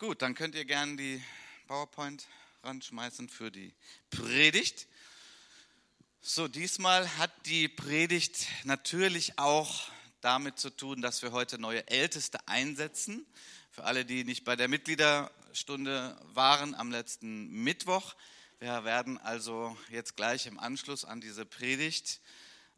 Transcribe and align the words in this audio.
Gut, 0.00 0.22
dann 0.22 0.34
könnt 0.34 0.54
ihr 0.54 0.64
gerne 0.64 0.96
die 0.96 1.22
PowerPoint 1.66 2.26
ranschmeißen 2.62 3.28
für 3.28 3.50
die 3.50 3.74
Predigt. 4.08 4.86
So, 6.22 6.48
diesmal 6.48 7.18
hat 7.18 7.30
die 7.44 7.68
Predigt 7.68 8.46
natürlich 8.64 9.38
auch 9.38 9.90
damit 10.22 10.58
zu 10.58 10.70
tun, 10.70 11.02
dass 11.02 11.20
wir 11.20 11.32
heute 11.32 11.58
neue 11.58 11.86
Älteste 11.86 12.38
einsetzen. 12.48 13.26
Für 13.70 13.84
alle, 13.84 14.06
die 14.06 14.24
nicht 14.24 14.44
bei 14.44 14.56
der 14.56 14.68
Mitgliederstunde 14.68 16.18
waren 16.32 16.74
am 16.74 16.90
letzten 16.90 17.50
Mittwoch. 17.62 18.14
Wir 18.58 18.84
werden 18.84 19.18
also 19.18 19.76
jetzt 19.90 20.16
gleich 20.16 20.46
im 20.46 20.58
Anschluss 20.58 21.04
an 21.04 21.20
diese 21.20 21.44
Predigt 21.44 22.22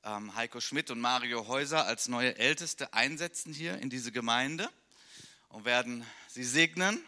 ähm, 0.02 0.34
Heiko 0.34 0.60
Schmidt 0.60 0.90
und 0.90 0.98
Mario 0.98 1.46
Häuser 1.46 1.86
als 1.86 2.08
neue 2.08 2.36
Älteste 2.36 2.94
einsetzen 2.94 3.54
hier 3.54 3.78
in 3.78 3.90
diese 3.90 4.10
Gemeinde 4.10 4.68
und 5.50 5.64
werden 5.64 6.04
sie 6.26 6.42
segnen. 6.42 7.00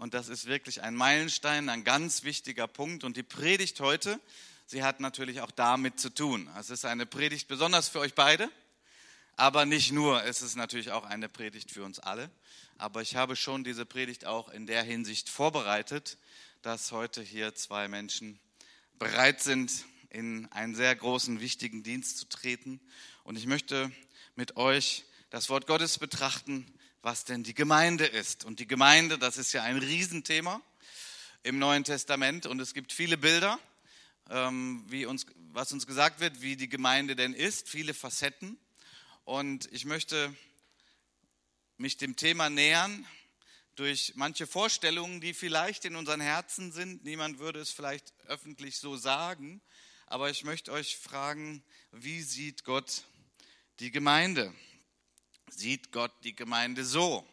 Und 0.00 0.14
das 0.14 0.30
ist 0.30 0.46
wirklich 0.46 0.80
ein 0.80 0.94
Meilenstein, 0.94 1.68
ein 1.68 1.84
ganz 1.84 2.22
wichtiger 2.24 2.66
Punkt. 2.66 3.04
Und 3.04 3.18
die 3.18 3.22
Predigt 3.22 3.80
heute, 3.80 4.18
sie 4.64 4.82
hat 4.82 4.98
natürlich 4.98 5.42
auch 5.42 5.50
damit 5.50 6.00
zu 6.00 6.08
tun. 6.08 6.48
Es 6.58 6.70
ist 6.70 6.86
eine 6.86 7.04
Predigt 7.04 7.48
besonders 7.48 7.90
für 7.90 8.00
euch 8.00 8.14
beide, 8.14 8.50
aber 9.36 9.66
nicht 9.66 9.92
nur. 9.92 10.24
Es 10.24 10.40
ist 10.40 10.56
natürlich 10.56 10.90
auch 10.90 11.04
eine 11.04 11.28
Predigt 11.28 11.70
für 11.70 11.84
uns 11.84 11.98
alle. 11.98 12.30
Aber 12.78 13.02
ich 13.02 13.14
habe 13.14 13.36
schon 13.36 13.62
diese 13.62 13.84
Predigt 13.84 14.24
auch 14.24 14.48
in 14.48 14.66
der 14.66 14.82
Hinsicht 14.84 15.28
vorbereitet, 15.28 16.16
dass 16.62 16.92
heute 16.92 17.20
hier 17.20 17.54
zwei 17.54 17.86
Menschen 17.86 18.40
bereit 18.98 19.42
sind, 19.42 19.84
in 20.08 20.50
einen 20.50 20.74
sehr 20.74 20.96
großen, 20.96 21.40
wichtigen 21.42 21.82
Dienst 21.82 22.16
zu 22.16 22.26
treten. 22.26 22.80
Und 23.22 23.36
ich 23.36 23.44
möchte 23.44 23.92
mit 24.34 24.56
euch 24.56 25.04
das 25.28 25.50
Wort 25.50 25.66
Gottes 25.66 25.98
betrachten, 25.98 26.66
was 27.02 27.24
denn 27.24 27.42
die 27.42 27.54
Gemeinde 27.54 28.06
ist. 28.06 28.44
Und 28.44 28.60
die 28.60 28.66
Gemeinde, 28.66 29.18
das 29.18 29.36
ist 29.36 29.52
ja 29.52 29.62
ein 29.62 29.78
Riesenthema 29.78 30.60
im 31.42 31.58
Neuen 31.58 31.84
Testament 31.84 32.46
und 32.46 32.60
es 32.60 32.74
gibt 32.74 32.92
viele 32.92 33.16
Bilder, 33.16 33.58
ähm, 34.28 34.84
wie 34.88 35.06
uns, 35.06 35.26
was 35.52 35.72
uns 35.72 35.86
gesagt 35.86 36.20
wird, 36.20 36.42
wie 36.42 36.56
die 36.56 36.68
Gemeinde 36.68 37.16
denn 37.16 37.32
ist, 37.32 37.68
viele 37.68 37.94
Facetten. 37.94 38.58
Und 39.24 39.72
ich 39.72 39.84
möchte 39.84 40.34
mich 41.78 41.96
dem 41.96 42.16
Thema 42.16 42.50
nähern 42.50 43.06
durch 43.76 44.12
manche 44.16 44.46
Vorstellungen, 44.46 45.22
die 45.22 45.32
vielleicht 45.32 45.86
in 45.86 45.96
unseren 45.96 46.20
Herzen 46.20 46.72
sind. 46.72 47.04
Niemand 47.04 47.38
würde 47.38 47.60
es 47.60 47.70
vielleicht 47.70 48.12
öffentlich 48.26 48.76
so 48.76 48.96
sagen, 48.96 49.62
aber 50.06 50.28
ich 50.28 50.44
möchte 50.44 50.72
euch 50.72 50.96
fragen, 50.98 51.62
wie 51.92 52.20
sieht 52.20 52.64
Gott 52.64 53.04
die 53.78 53.90
Gemeinde? 53.90 54.52
Sieht 55.50 55.90
Gott 55.90 56.12
die 56.22 56.34
Gemeinde 56.34 56.84
so? 56.84 57.26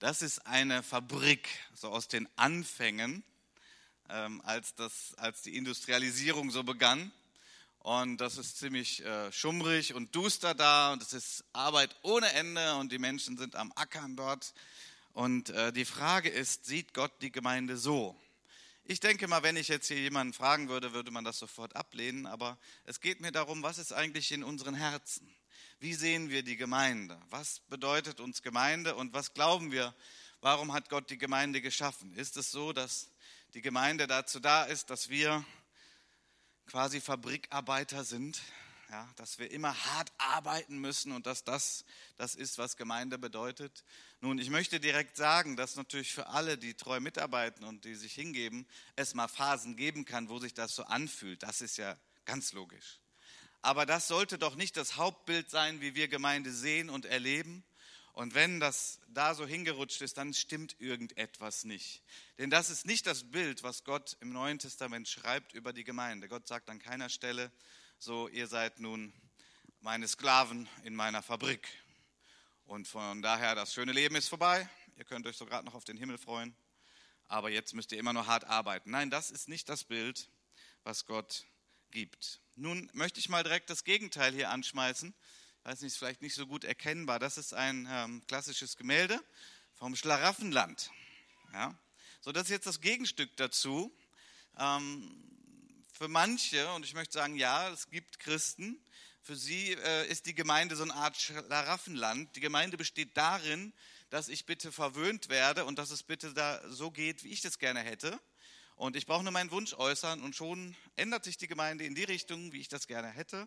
Das 0.00 0.22
ist 0.22 0.44
eine 0.46 0.82
Fabrik, 0.82 1.48
so 1.72 1.88
aus 1.88 2.08
den 2.08 2.28
Anfängen, 2.36 3.22
ähm, 4.08 4.42
als, 4.44 4.74
das, 4.74 5.14
als 5.18 5.42
die 5.42 5.56
Industrialisierung 5.56 6.50
so 6.50 6.64
begann. 6.64 7.12
Und 7.78 8.18
das 8.18 8.38
ist 8.38 8.58
ziemlich 8.58 9.04
äh, 9.04 9.30
schummrig 9.32 9.94
und 9.94 10.14
duster 10.14 10.52
da 10.52 10.92
und 10.92 11.00
es 11.00 11.12
ist 11.12 11.44
Arbeit 11.52 11.94
ohne 12.02 12.30
Ende 12.32 12.74
und 12.74 12.90
die 12.92 12.98
Menschen 12.98 13.38
sind 13.38 13.54
am 13.54 13.72
Ackern 13.76 14.16
dort. 14.16 14.52
Und 15.12 15.50
äh, 15.50 15.72
die 15.72 15.84
Frage 15.84 16.28
ist, 16.28 16.66
sieht 16.66 16.92
Gott 16.92 17.12
die 17.22 17.32
Gemeinde 17.32 17.76
so? 17.76 18.16
Ich 18.84 18.98
denke 18.98 19.28
mal, 19.28 19.44
wenn 19.44 19.56
ich 19.56 19.68
jetzt 19.68 19.86
hier 19.86 20.00
jemanden 20.00 20.32
fragen 20.32 20.68
würde, 20.68 20.92
würde 20.92 21.12
man 21.12 21.24
das 21.24 21.38
sofort 21.38 21.76
ablehnen. 21.76 22.26
Aber 22.26 22.58
es 22.84 23.00
geht 23.00 23.20
mir 23.20 23.30
darum, 23.32 23.62
was 23.62 23.78
ist 23.78 23.92
eigentlich 23.92 24.32
in 24.32 24.42
unseren 24.42 24.74
Herzen? 24.74 25.32
Wie 25.80 25.94
sehen 25.94 26.28
wir 26.28 26.42
die 26.42 26.58
Gemeinde? 26.58 27.18
Was 27.30 27.60
bedeutet 27.70 28.20
uns 28.20 28.42
Gemeinde 28.42 28.94
und 28.96 29.14
was 29.14 29.32
glauben 29.32 29.72
wir? 29.72 29.94
Warum 30.42 30.74
hat 30.74 30.90
Gott 30.90 31.08
die 31.08 31.16
Gemeinde 31.16 31.62
geschaffen? 31.62 32.12
Ist 32.12 32.36
es 32.36 32.50
so, 32.50 32.74
dass 32.74 33.08
die 33.54 33.62
Gemeinde 33.62 34.06
dazu 34.06 34.40
da 34.40 34.64
ist, 34.64 34.90
dass 34.90 35.08
wir 35.08 35.42
quasi 36.66 37.00
Fabrikarbeiter 37.00 38.04
sind, 38.04 38.42
ja, 38.90 39.08
dass 39.16 39.38
wir 39.38 39.50
immer 39.50 39.74
hart 39.86 40.12
arbeiten 40.18 40.78
müssen 40.80 41.12
und 41.12 41.24
dass 41.24 41.44
das 41.44 41.86
das 42.18 42.34
ist, 42.34 42.58
was 42.58 42.76
Gemeinde 42.76 43.18
bedeutet. 43.18 43.82
Nun, 44.20 44.38
ich 44.38 44.50
möchte 44.50 44.80
direkt 44.80 45.16
sagen, 45.16 45.56
dass 45.56 45.76
natürlich 45.76 46.12
für 46.12 46.26
alle, 46.26 46.58
die 46.58 46.74
treu 46.74 47.00
mitarbeiten 47.00 47.64
und 47.64 47.86
die 47.86 47.94
sich 47.94 48.12
hingeben, 48.12 48.66
es 48.96 49.14
mal 49.14 49.28
Phasen 49.28 49.76
geben 49.76 50.04
kann, 50.04 50.28
wo 50.28 50.40
sich 50.40 50.52
das 50.52 50.74
so 50.74 50.84
anfühlt. 50.84 51.42
Das 51.42 51.62
ist 51.62 51.78
ja 51.78 51.96
ganz 52.26 52.52
logisch. 52.52 53.00
Aber 53.62 53.84
das 53.86 54.08
sollte 54.08 54.38
doch 54.38 54.54
nicht 54.54 54.76
das 54.76 54.96
Hauptbild 54.96 55.50
sein, 55.50 55.80
wie 55.80 55.94
wir 55.94 56.08
Gemeinde 56.08 56.52
sehen 56.52 56.88
und 56.88 57.04
erleben. 57.04 57.62
Und 58.12 58.34
wenn 58.34 58.58
das 58.58 59.00
da 59.08 59.34
so 59.34 59.46
hingerutscht 59.46 60.00
ist, 60.00 60.18
dann 60.18 60.34
stimmt 60.34 60.76
irgendetwas 60.80 61.64
nicht. 61.64 62.02
Denn 62.38 62.50
das 62.50 62.70
ist 62.70 62.86
nicht 62.86 63.06
das 63.06 63.30
Bild, 63.30 63.62
was 63.62 63.84
Gott 63.84 64.16
im 64.20 64.32
Neuen 64.32 64.58
Testament 64.58 65.08
schreibt 65.08 65.54
über 65.54 65.72
die 65.72 65.84
Gemeinde. 65.84 66.28
Gott 66.28 66.46
sagt 66.46 66.68
an 66.70 66.78
keiner 66.78 67.08
Stelle, 67.08 67.52
so 67.98 68.28
ihr 68.28 68.46
seid 68.46 68.80
nun 68.80 69.12
meine 69.80 70.08
Sklaven 70.08 70.68
in 70.84 70.94
meiner 70.94 71.22
Fabrik. 71.22 71.68
Und 72.64 72.88
von 72.88 73.22
daher, 73.22 73.54
das 73.54 73.74
schöne 73.74 73.92
Leben 73.92 74.16
ist 74.16 74.28
vorbei. 74.28 74.68
Ihr 74.96 75.04
könnt 75.04 75.26
euch 75.26 75.36
so 75.36 75.46
gerade 75.46 75.64
noch 75.64 75.74
auf 75.74 75.84
den 75.84 75.96
Himmel 75.96 76.18
freuen. 76.18 76.54
Aber 77.28 77.50
jetzt 77.50 77.74
müsst 77.74 77.92
ihr 77.92 77.98
immer 77.98 78.12
nur 78.12 78.26
hart 78.26 78.44
arbeiten. 78.44 78.90
Nein, 78.90 79.10
das 79.10 79.30
ist 79.30 79.48
nicht 79.48 79.68
das 79.68 79.84
Bild, 79.84 80.28
was 80.82 81.06
Gott 81.06 81.46
gibt. 81.90 82.40
Nun 82.56 82.90
möchte 82.92 83.20
ich 83.20 83.28
mal 83.28 83.42
direkt 83.42 83.70
das 83.70 83.84
Gegenteil 83.84 84.34
hier 84.34 84.50
anschmeißen. 84.50 85.14
Ich 85.58 85.64
weiß 85.64 85.80
nicht, 85.80 85.92
ist 85.92 85.98
vielleicht 85.98 86.22
nicht 86.22 86.34
so 86.34 86.46
gut 86.46 86.64
erkennbar. 86.64 87.18
Das 87.18 87.38
ist 87.38 87.52
ein 87.52 87.88
ähm, 87.90 88.22
klassisches 88.26 88.76
Gemälde 88.76 89.20
vom 89.74 89.96
Schlaraffenland. 89.96 90.90
Ja? 91.52 91.78
So, 92.20 92.32
das 92.32 92.44
ist 92.44 92.50
jetzt 92.50 92.66
das 92.66 92.80
Gegenstück 92.80 93.36
dazu. 93.36 93.92
Ähm, 94.58 95.10
für 95.92 96.08
manche, 96.08 96.72
und 96.72 96.84
ich 96.84 96.94
möchte 96.94 97.14
sagen, 97.14 97.36
ja, 97.36 97.70
es 97.70 97.90
gibt 97.90 98.18
Christen, 98.20 98.82
für 99.22 99.36
sie 99.36 99.72
äh, 99.72 100.08
ist 100.08 100.26
die 100.26 100.34
Gemeinde 100.34 100.76
so 100.76 100.82
eine 100.82 100.94
Art 100.94 101.16
Schlaraffenland. 101.16 102.34
Die 102.36 102.40
Gemeinde 102.40 102.76
besteht 102.76 103.16
darin, 103.16 103.72
dass 104.08 104.28
ich 104.28 104.46
bitte 104.46 104.72
verwöhnt 104.72 105.28
werde 105.28 105.64
und 105.64 105.78
dass 105.78 105.90
es 105.90 106.02
bitte 106.02 106.32
da 106.34 106.60
so 106.68 106.90
geht, 106.90 107.22
wie 107.22 107.28
ich 107.28 107.42
das 107.42 107.58
gerne 107.58 107.80
hätte. 107.80 108.18
Und 108.80 108.96
ich 108.96 109.04
brauche 109.04 109.22
nur 109.22 109.32
meinen 109.32 109.50
Wunsch 109.50 109.74
äußern 109.74 110.22
und 110.22 110.34
schon 110.34 110.74
ändert 110.96 111.24
sich 111.24 111.36
die 111.36 111.48
Gemeinde 111.48 111.84
in 111.84 111.94
die 111.94 112.04
Richtung, 112.04 112.54
wie 112.54 112.62
ich 112.62 112.68
das 112.68 112.86
gerne 112.86 113.08
hätte. 113.08 113.46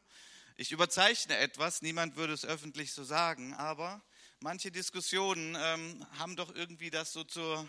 Ich 0.57 0.71
überzeichne 0.71 1.35
etwas, 1.38 1.81
niemand 1.81 2.16
würde 2.17 2.33
es 2.33 2.45
öffentlich 2.45 2.94
so 2.94 3.03
sagen, 3.03 3.55
aber 3.55 4.03
manche 4.41 4.69
Diskussionen 4.69 5.57
ähm, 5.59 6.05
haben 6.19 6.35
doch 6.35 6.53
irgendwie 6.53 6.91
das 6.91 7.13
so 7.13 7.23
zur, 7.23 7.67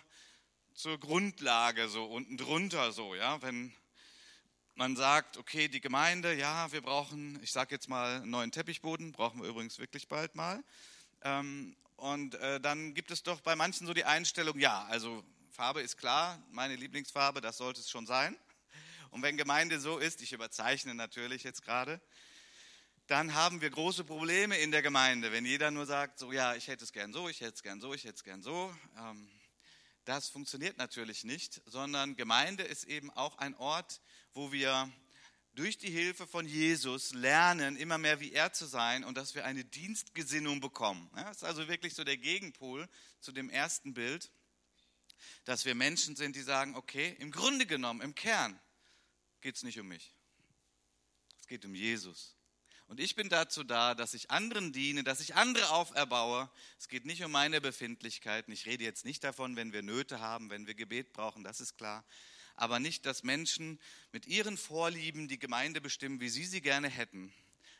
zur 0.74 1.00
Grundlage, 1.00 1.88
so 1.88 2.04
unten 2.04 2.36
drunter 2.36 2.92
so, 2.92 3.14
ja, 3.14 3.40
wenn 3.40 3.72
man 4.74 4.94
sagt, 4.94 5.38
okay, 5.38 5.68
die 5.68 5.80
Gemeinde, 5.80 6.34
ja, 6.34 6.70
wir 6.70 6.82
brauchen, 6.82 7.42
ich 7.42 7.50
sage 7.50 7.74
jetzt 7.74 7.88
mal, 7.88 8.16
einen 8.16 8.30
neuen 8.30 8.52
Teppichboden, 8.52 9.12
brauchen 9.12 9.40
wir 9.40 9.48
übrigens 9.48 9.78
wirklich 9.78 10.06
bald 10.06 10.34
mal. 10.34 10.62
Ähm, 11.22 11.74
und 11.96 12.34
äh, 12.34 12.60
dann 12.60 12.92
gibt 12.92 13.10
es 13.10 13.22
doch 13.22 13.40
bei 13.40 13.56
manchen 13.56 13.86
so 13.86 13.94
die 13.94 14.04
Einstellung, 14.04 14.58
ja, 14.58 14.84
also 14.84 15.24
Farbe 15.54 15.82
ist 15.82 15.98
klar, 15.98 16.42
meine 16.50 16.74
Lieblingsfarbe, 16.74 17.40
das 17.40 17.58
sollte 17.58 17.80
es 17.80 17.88
schon 17.88 18.06
sein. 18.06 18.36
Und 19.10 19.22
wenn 19.22 19.36
Gemeinde 19.36 19.78
so 19.78 19.98
ist, 19.98 20.20
ich 20.20 20.32
überzeichne 20.32 20.96
natürlich 20.96 21.44
jetzt 21.44 21.62
gerade, 21.62 22.00
dann 23.06 23.34
haben 23.34 23.60
wir 23.60 23.70
große 23.70 24.02
Probleme 24.02 24.58
in 24.58 24.72
der 24.72 24.82
Gemeinde, 24.82 25.30
wenn 25.30 25.46
jeder 25.46 25.70
nur 25.70 25.86
sagt, 25.86 26.18
so 26.18 26.32
ja, 26.32 26.56
ich 26.56 26.66
hätte 26.66 26.82
es 26.82 26.92
gern 26.92 27.12
so, 27.12 27.28
ich 27.28 27.40
hätte 27.40 27.54
es 27.54 27.62
gern 27.62 27.80
so, 27.80 27.94
ich 27.94 28.02
hätte 28.02 28.16
es 28.16 28.24
gern 28.24 28.42
so. 28.42 28.74
Ähm, 28.98 29.30
das 30.04 30.28
funktioniert 30.28 30.76
natürlich 30.76 31.22
nicht, 31.22 31.62
sondern 31.66 32.16
Gemeinde 32.16 32.64
ist 32.64 32.82
eben 32.86 33.12
auch 33.12 33.38
ein 33.38 33.54
Ort, 33.54 34.00
wo 34.32 34.50
wir 34.50 34.90
durch 35.54 35.78
die 35.78 35.90
Hilfe 35.90 36.26
von 36.26 36.48
Jesus 36.48 37.14
lernen, 37.14 37.76
immer 37.76 37.98
mehr 37.98 38.18
wie 38.18 38.32
er 38.32 38.52
zu 38.52 38.66
sein 38.66 39.04
und 39.04 39.16
dass 39.16 39.36
wir 39.36 39.44
eine 39.44 39.64
Dienstgesinnung 39.64 40.60
bekommen. 40.60 41.08
das 41.14 41.36
ist 41.36 41.44
also 41.44 41.68
wirklich 41.68 41.94
so 41.94 42.02
der 42.02 42.16
Gegenpol 42.16 42.88
zu 43.20 43.30
dem 43.30 43.50
ersten 43.50 43.94
Bild, 43.94 44.32
dass 45.44 45.64
wir 45.64 45.74
Menschen 45.74 46.16
sind, 46.16 46.36
die 46.36 46.42
sagen, 46.42 46.74
okay, 46.74 47.16
im 47.18 47.30
Grunde 47.30 47.66
genommen, 47.66 48.00
im 48.00 48.14
Kern 48.14 48.58
geht 49.40 49.56
es 49.56 49.62
nicht 49.62 49.78
um 49.78 49.88
mich. 49.88 50.14
Es 51.40 51.46
geht 51.46 51.64
um 51.64 51.74
Jesus. 51.74 52.36
Und 52.86 53.00
ich 53.00 53.14
bin 53.14 53.28
dazu 53.28 53.64
da, 53.64 53.94
dass 53.94 54.14
ich 54.14 54.30
anderen 54.30 54.72
diene, 54.72 55.04
dass 55.04 55.20
ich 55.20 55.34
andere 55.34 55.70
auferbaue. 55.70 56.50
Es 56.78 56.88
geht 56.88 57.06
nicht 57.06 57.24
um 57.24 57.32
meine 57.32 57.60
Befindlichkeiten. 57.60 58.52
Ich 58.52 58.66
rede 58.66 58.84
jetzt 58.84 59.04
nicht 59.04 59.24
davon, 59.24 59.56
wenn 59.56 59.72
wir 59.72 59.82
Nöte 59.82 60.20
haben, 60.20 60.50
wenn 60.50 60.66
wir 60.66 60.74
Gebet 60.74 61.12
brauchen, 61.12 61.44
das 61.44 61.60
ist 61.60 61.76
klar 61.76 62.04
aber 62.56 62.78
nicht, 62.78 63.06
dass 63.06 63.22
Menschen 63.22 63.80
mit 64.12 64.26
ihren 64.26 64.56
Vorlieben 64.56 65.28
die 65.28 65.38
Gemeinde 65.38 65.80
bestimmen, 65.80 66.20
wie 66.20 66.28
sie 66.28 66.44
sie 66.44 66.60
gerne 66.60 66.88
hätten. 66.88 67.32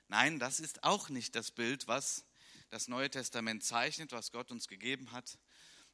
Nein, 0.09 0.39
das 0.39 0.61
ist 0.61 0.85
auch 0.85 1.09
nicht 1.09 1.35
das 1.35 1.51
Bild, 1.51 1.87
was 1.87 2.25
das 2.71 2.89
Neue 2.89 3.11
Testament 3.11 3.63
zeichnet, 3.65 4.13
was 4.13 4.33
Gott 4.33 4.51
uns 4.51 4.69
gegeben 4.69 5.13
hat, 5.13 5.39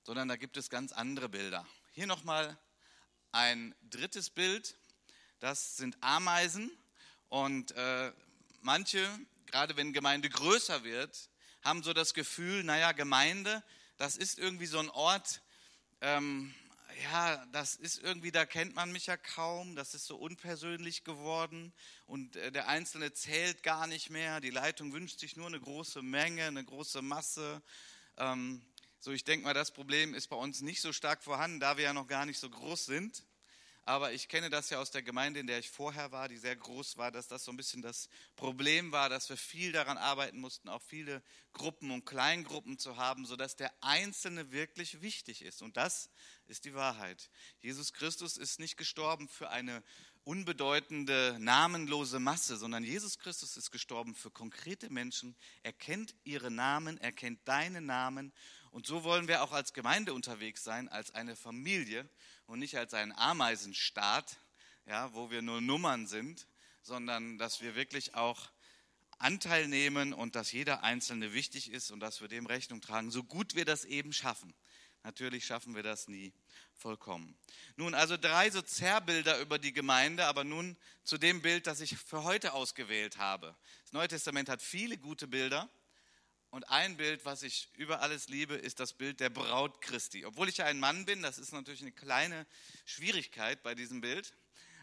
sondern 0.02 0.28
da 0.28 0.36
gibt 0.36 0.56
es 0.56 0.70
ganz 0.70 0.92
andere 0.92 1.28
Bilder. 1.28 1.66
Hier 1.92 2.06
nochmal 2.06 2.58
ein 3.32 3.74
drittes 3.82 4.30
Bild, 4.30 4.76
das 5.38 5.76
sind 5.76 5.96
Ameisen 6.00 6.70
und 7.28 7.72
äh, 7.72 8.12
manche, 8.60 9.08
gerade 9.46 9.76
wenn 9.76 9.92
Gemeinde 9.92 10.28
größer 10.28 10.84
wird, 10.84 11.30
haben 11.62 11.82
so 11.82 11.92
das 11.92 12.14
Gefühl, 12.14 12.64
naja, 12.64 12.92
Gemeinde, 12.92 13.62
das 13.98 14.16
ist 14.16 14.38
irgendwie 14.38 14.66
so 14.66 14.78
ein 14.78 14.90
Ort, 14.90 15.42
ähm, 16.00 16.54
ja, 17.04 17.46
das 17.46 17.76
ist 17.76 18.02
irgendwie, 18.02 18.32
da 18.32 18.44
kennt 18.44 18.74
man 18.74 18.92
mich 18.92 19.06
ja 19.06 19.16
kaum, 19.16 19.76
das 19.76 19.94
ist 19.94 20.06
so 20.06 20.16
unpersönlich 20.16 21.04
geworden 21.04 21.72
und 22.06 22.36
äh, 22.36 22.50
der 22.50 22.68
Einzelne 22.68 23.12
zählt 23.12 23.62
gar 23.62 23.86
nicht 23.86 24.10
mehr, 24.10 24.40
die 24.40 24.50
Leitung 24.50 24.92
wünscht 24.92 25.20
sich 25.20 25.36
nur 25.36 25.46
eine 25.46 25.60
große 25.60 26.02
Menge, 26.02 26.46
eine 26.46 26.64
große 26.64 27.02
Masse. 27.02 27.62
Ähm, 28.16 28.62
so, 29.02 29.12
ich 29.12 29.24
denke 29.24 29.44
mal, 29.44 29.54
das 29.54 29.70
Problem 29.70 30.12
ist 30.12 30.28
bei 30.28 30.36
uns 30.36 30.60
nicht 30.60 30.82
so 30.82 30.92
stark 30.92 31.22
vorhanden, 31.22 31.58
da 31.58 31.78
wir 31.78 31.84
ja 31.84 31.94
noch 31.94 32.06
gar 32.06 32.26
nicht 32.26 32.38
so 32.38 32.50
groß 32.50 32.84
sind. 32.84 33.24
Aber 33.84 34.12
ich 34.12 34.28
kenne 34.28 34.50
das 34.50 34.68
ja 34.68 34.78
aus 34.78 34.90
der 34.90 35.02
Gemeinde, 35.02 35.40
in 35.40 35.46
der 35.46 35.58
ich 35.58 35.70
vorher 35.70 36.12
war, 36.12 36.28
die 36.28 36.36
sehr 36.36 36.54
groß 36.54 36.98
war, 36.98 37.10
dass 37.10 37.26
das 37.26 37.44
so 37.44 37.50
ein 37.50 37.56
bisschen 37.56 37.80
das 37.80 38.10
Problem 38.36 38.92
war, 38.92 39.08
dass 39.08 39.30
wir 39.30 39.38
viel 39.38 39.72
daran 39.72 39.96
arbeiten 39.96 40.38
mussten, 40.38 40.68
auch 40.68 40.82
viele 40.82 41.22
Gruppen 41.54 41.90
und 41.90 42.04
Kleingruppen 42.04 42.78
zu 42.78 42.98
haben, 42.98 43.24
sodass 43.24 43.56
der 43.56 43.72
Einzelne 43.80 44.52
wirklich 44.52 45.00
wichtig 45.00 45.42
ist. 45.42 45.62
Und 45.62 45.78
das 45.78 46.10
ist 46.46 46.66
die 46.66 46.74
Wahrheit. 46.74 47.30
Jesus 47.60 47.94
Christus 47.94 48.36
ist 48.36 48.60
nicht 48.60 48.76
gestorben 48.76 49.28
für 49.28 49.48
eine 49.48 49.82
unbedeutende, 50.24 51.36
namenlose 51.40 52.20
Masse, 52.20 52.58
sondern 52.58 52.84
Jesus 52.84 53.18
Christus 53.18 53.56
ist 53.56 53.70
gestorben 53.70 54.14
für 54.14 54.30
konkrete 54.30 54.90
Menschen. 54.90 55.34
Er 55.62 55.72
kennt 55.72 56.14
ihre 56.24 56.50
Namen, 56.50 56.98
er 56.98 57.12
kennt 57.12 57.40
deine 57.48 57.80
Namen. 57.80 58.32
Und 58.70 58.86
so 58.86 59.04
wollen 59.04 59.28
wir 59.28 59.42
auch 59.42 59.52
als 59.52 59.72
Gemeinde 59.72 60.14
unterwegs 60.14 60.62
sein, 60.62 60.88
als 60.88 61.12
eine 61.12 61.36
Familie 61.36 62.08
und 62.46 62.60
nicht 62.60 62.76
als 62.76 62.94
ein 62.94 63.12
Ameisenstaat, 63.16 64.38
ja, 64.86 65.12
wo 65.12 65.30
wir 65.30 65.42
nur 65.42 65.60
Nummern 65.60 66.06
sind, 66.06 66.46
sondern 66.82 67.38
dass 67.38 67.60
wir 67.60 67.74
wirklich 67.74 68.14
auch 68.14 68.50
Anteil 69.18 69.68
nehmen 69.68 70.12
und 70.12 70.34
dass 70.34 70.52
jeder 70.52 70.82
Einzelne 70.82 71.32
wichtig 71.32 71.70
ist 71.70 71.90
und 71.90 72.00
dass 72.00 72.20
wir 72.20 72.28
dem 72.28 72.46
Rechnung 72.46 72.80
tragen, 72.80 73.10
so 73.10 73.22
gut 73.22 73.54
wir 73.54 73.64
das 73.64 73.84
eben 73.84 74.12
schaffen. 74.12 74.54
Natürlich 75.02 75.46
schaffen 75.46 75.74
wir 75.74 75.82
das 75.82 76.08
nie 76.08 76.32
vollkommen. 76.74 77.36
Nun, 77.76 77.94
also 77.94 78.16
drei 78.16 78.50
so 78.50 78.62
Zerrbilder 78.62 79.38
über 79.40 79.58
die 79.58 79.72
Gemeinde, 79.72 80.26
aber 80.26 80.44
nun 80.44 80.76
zu 81.04 81.18
dem 81.18 81.42
Bild, 81.42 81.66
das 81.66 81.80
ich 81.80 81.96
für 81.96 82.24
heute 82.24 82.52
ausgewählt 82.52 83.18
habe. 83.18 83.56
Das 83.82 83.92
Neue 83.92 84.08
Testament 84.08 84.48
hat 84.48 84.62
viele 84.62 84.96
gute 84.98 85.26
Bilder. 85.26 85.68
Und 86.50 86.68
ein 86.68 86.96
Bild, 86.96 87.24
was 87.24 87.44
ich 87.44 87.68
über 87.76 88.00
alles 88.02 88.28
liebe, 88.28 88.54
ist 88.54 88.80
das 88.80 88.92
Bild 88.92 89.20
der 89.20 89.30
Braut 89.30 89.80
Christi. 89.80 90.26
Obwohl 90.26 90.48
ich 90.48 90.56
ja 90.56 90.66
ein 90.66 90.80
Mann 90.80 91.04
bin, 91.04 91.22
das 91.22 91.38
ist 91.38 91.52
natürlich 91.52 91.82
eine 91.82 91.92
kleine 91.92 92.44
Schwierigkeit 92.84 93.62
bei 93.62 93.76
diesem 93.76 94.00
Bild. 94.00 94.34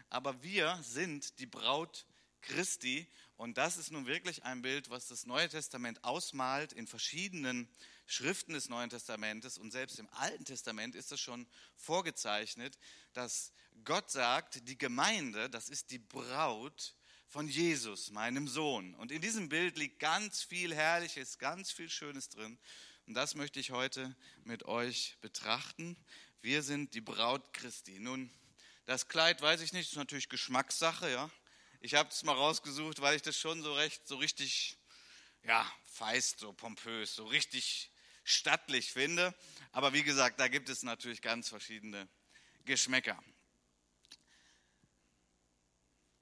Aber 0.08 0.42
wir 0.42 0.78
sind 0.82 1.38
die 1.38 1.46
Braut 1.46 2.06
Christi. 2.40 3.06
Und 3.36 3.58
das 3.58 3.76
ist 3.76 3.90
nun 3.90 4.06
wirklich 4.06 4.44
ein 4.44 4.62
Bild, 4.62 4.88
was 4.88 5.08
das 5.08 5.26
Neue 5.26 5.48
Testament 5.48 6.02
ausmalt 6.04 6.72
in 6.72 6.86
verschiedenen 6.86 7.68
Schriften 8.06 8.54
des 8.54 8.70
Neuen 8.70 8.88
Testamentes. 8.88 9.58
Und 9.58 9.70
selbst 9.70 9.98
im 9.98 10.08
Alten 10.12 10.46
Testament 10.46 10.94
ist 10.94 11.12
es 11.12 11.20
schon 11.20 11.46
vorgezeichnet, 11.76 12.78
dass 13.12 13.52
Gott 13.84 14.10
sagt, 14.10 14.66
die 14.66 14.78
Gemeinde, 14.78 15.50
das 15.50 15.68
ist 15.68 15.90
die 15.90 15.98
Braut 15.98 16.94
von 17.28 17.46
Jesus, 17.46 18.10
meinem 18.10 18.48
Sohn. 18.48 18.94
Und 18.94 19.12
in 19.12 19.20
diesem 19.20 19.48
Bild 19.48 19.76
liegt 19.76 20.00
ganz 20.00 20.42
viel 20.42 20.74
Herrliches, 20.74 21.38
ganz 21.38 21.70
viel 21.70 21.90
Schönes 21.90 22.30
drin. 22.30 22.58
Und 23.06 23.14
das 23.14 23.34
möchte 23.34 23.60
ich 23.60 23.70
heute 23.70 24.16
mit 24.44 24.64
euch 24.64 25.16
betrachten. 25.20 25.96
Wir 26.40 26.62
sind 26.62 26.94
die 26.94 27.02
Braut 27.02 27.52
Christi. 27.52 27.98
Nun, 27.98 28.30
das 28.86 29.08
Kleid 29.08 29.42
weiß 29.42 29.60
ich 29.60 29.74
nicht, 29.74 29.90
ist 29.90 29.96
natürlich 29.96 30.30
Geschmackssache, 30.30 31.10
ja. 31.10 31.30
Ich 31.80 31.94
habe 31.94 32.08
es 32.08 32.22
mal 32.24 32.32
rausgesucht, 32.32 33.00
weil 33.02 33.16
ich 33.16 33.22
das 33.22 33.38
schon 33.38 33.62
so 33.62 33.74
recht, 33.74 34.08
so 34.08 34.16
richtig, 34.16 34.78
ja, 35.44 35.70
feist, 35.84 36.40
so 36.40 36.52
pompös, 36.54 37.14
so 37.14 37.26
richtig 37.26 37.90
stattlich 38.24 38.90
finde. 38.90 39.34
Aber 39.72 39.92
wie 39.92 40.02
gesagt, 40.02 40.40
da 40.40 40.48
gibt 40.48 40.70
es 40.70 40.82
natürlich 40.82 41.20
ganz 41.20 41.50
verschiedene 41.50 42.08
Geschmäcker 42.64 43.22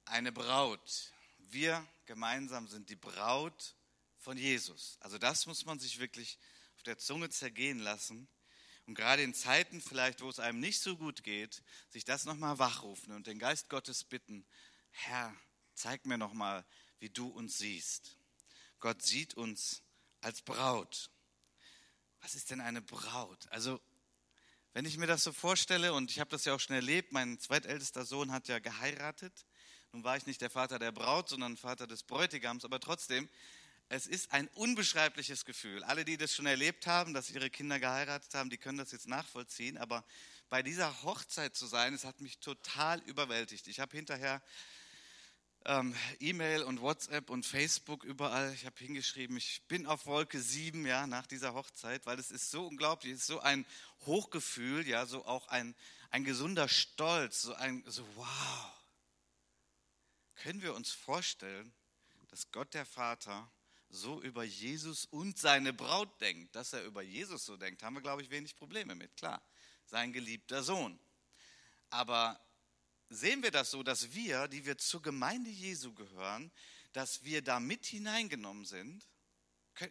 eine 0.09 0.31
Braut. 0.31 1.11
Wir 1.37 1.85
gemeinsam 2.05 2.67
sind 2.67 2.89
die 2.89 2.95
Braut 2.95 3.75
von 4.17 4.37
Jesus. 4.37 4.97
Also 4.99 5.17
das 5.17 5.45
muss 5.45 5.65
man 5.65 5.79
sich 5.79 5.99
wirklich 5.99 6.37
auf 6.75 6.83
der 6.83 6.97
Zunge 6.97 7.29
zergehen 7.29 7.79
lassen. 7.79 8.27
Und 8.85 8.95
gerade 8.95 9.23
in 9.23 9.33
Zeiten 9.33 9.81
vielleicht, 9.81 10.21
wo 10.21 10.29
es 10.29 10.39
einem 10.39 10.59
nicht 10.59 10.81
so 10.81 10.97
gut 10.97 11.23
geht, 11.23 11.61
sich 11.89 12.05
das 12.05 12.25
nochmal 12.25 12.57
wachrufen 12.57 13.13
und 13.13 13.27
den 13.27 13.39
Geist 13.39 13.69
Gottes 13.69 14.03
bitten, 14.03 14.45
Herr, 14.91 15.35
zeig 15.73 16.05
mir 16.05 16.17
nochmal, 16.17 16.65
wie 16.99 17.09
du 17.09 17.27
uns 17.27 17.57
siehst. 17.57 18.17
Gott 18.79 19.01
sieht 19.01 19.33
uns 19.33 19.83
als 20.21 20.41
Braut. 20.41 21.11
Was 22.21 22.33
ist 22.35 22.49
denn 22.49 22.61
eine 22.61 22.81
Braut? 22.81 23.47
Also, 23.51 23.81
wenn 24.73 24.85
ich 24.85 24.97
mir 24.97 25.07
das 25.07 25.23
so 25.23 25.33
vorstelle, 25.33 25.93
und 25.93 26.11
ich 26.11 26.19
habe 26.19 26.29
das 26.29 26.45
ja 26.45 26.53
auch 26.53 26.59
schon 26.59 26.75
erlebt, 26.75 27.11
mein 27.11 27.39
zweitältester 27.39 28.05
Sohn 28.05 28.31
hat 28.31 28.47
ja 28.47 28.59
geheiratet 28.59 29.46
nun 29.91 30.03
war 30.03 30.17
ich 30.17 30.25
nicht 30.25 30.41
der 30.41 30.49
Vater 30.49 30.79
der 30.79 30.91
Braut, 30.91 31.29
sondern 31.29 31.57
Vater 31.57 31.87
des 31.87 32.03
Bräutigams, 32.03 32.65
aber 32.65 32.79
trotzdem, 32.79 33.29
es 33.89 34.05
ist 34.05 34.33
ein 34.33 34.49
unbeschreibliches 34.49 35.45
Gefühl. 35.45 35.83
Alle, 35.85 36.03
die 36.03 36.17
das 36.17 36.35
schon 36.35 36.45
erlebt 36.45 36.87
haben, 36.87 37.13
dass 37.13 37.29
ihre 37.29 37.49
Kinder 37.49 37.79
geheiratet 37.79 38.33
haben, 38.33 38.49
die 38.49 38.57
können 38.57 38.77
das 38.77 38.91
jetzt 38.91 39.07
nachvollziehen. 39.07 39.77
Aber 39.77 40.03
bei 40.49 40.61
dieser 40.61 41.03
Hochzeit 41.03 41.55
zu 41.55 41.67
sein, 41.67 41.93
es 41.93 42.03
hat 42.03 42.19
mich 42.19 42.39
total 42.39 42.99
überwältigt. 43.01 43.67
Ich 43.67 43.79
habe 43.79 43.95
hinterher 43.95 44.41
ähm, 45.65 45.95
E-Mail 46.19 46.63
und 46.63 46.81
WhatsApp 46.81 47.29
und 47.29 47.45
Facebook 47.45 48.03
überall, 48.03 48.53
ich 48.53 48.65
habe 48.65 48.75
hingeschrieben, 48.77 49.37
ich 49.37 49.61
bin 49.67 49.85
auf 49.85 50.05
Wolke 50.05 50.39
7, 50.39 50.85
ja, 50.85 51.07
nach 51.07 51.25
dieser 51.25 51.53
Hochzeit, 51.53 52.05
weil 52.05 52.19
es 52.19 52.31
ist 52.31 52.51
so 52.51 52.67
unglaublich, 52.67 53.13
es 53.13 53.21
ist 53.21 53.27
so 53.27 53.39
ein 53.39 53.65
Hochgefühl, 54.05 54.87
ja, 54.87 55.05
so 55.05 55.25
auch 55.25 55.47
ein, 55.47 55.75
ein 56.09 56.23
gesunder 56.23 56.67
Stolz, 56.67 57.41
so 57.41 57.53
ein, 57.53 57.83
so 57.87 58.05
wow 58.15 58.76
können 60.37 60.61
wir 60.61 60.73
uns 60.73 60.91
vorstellen, 60.91 61.73
dass 62.29 62.51
Gott 62.51 62.73
der 62.73 62.85
Vater 62.85 63.51
so 63.89 64.21
über 64.21 64.43
Jesus 64.43 65.05
und 65.05 65.37
seine 65.37 65.73
Braut 65.73 66.19
denkt, 66.21 66.55
dass 66.55 66.73
er 66.73 66.83
über 66.83 67.01
Jesus 67.01 67.45
so 67.45 67.57
denkt, 67.57 67.83
haben 67.83 67.95
wir, 67.95 68.01
glaube 68.01 68.21
ich, 68.21 68.29
wenig 68.29 68.55
Probleme 68.55 68.95
mit. 68.95 69.15
Klar, 69.15 69.41
sein 69.85 70.13
geliebter 70.13 70.63
Sohn. 70.63 70.99
Aber 71.89 72.39
sehen 73.09 73.43
wir 73.43 73.51
das 73.51 73.71
so, 73.71 73.83
dass 73.83 74.13
wir, 74.13 74.47
die 74.47 74.65
wir 74.65 74.77
zur 74.77 75.01
Gemeinde 75.01 75.49
Jesu 75.49 75.93
gehören, 75.93 76.51
dass 76.91 77.23
wir 77.23 77.41
da 77.41 77.59
mit 77.59 77.85
hineingenommen 77.85 78.65
sind? 78.65 79.07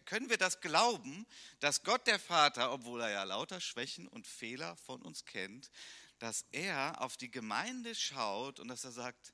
Können 0.05 0.29
wir 0.29 0.37
das 0.37 0.59
glauben, 0.59 1.25
dass 1.59 1.83
Gott 1.83 2.07
der 2.07 2.19
Vater, 2.19 2.73
obwohl 2.73 3.01
er 3.01 3.09
ja 3.09 3.23
lauter 3.23 3.61
Schwächen 3.61 4.07
und 4.07 4.27
Fehler 4.27 4.75
von 4.75 5.01
uns 5.01 5.23
kennt, 5.23 5.71
dass 6.19 6.45
er 6.51 7.01
auf 7.01 7.15
die 7.15 7.31
Gemeinde 7.31 7.95
schaut 7.95 8.59
und 8.59 8.67
dass 8.67 8.83
er 8.83 8.91
sagt, 8.91 9.33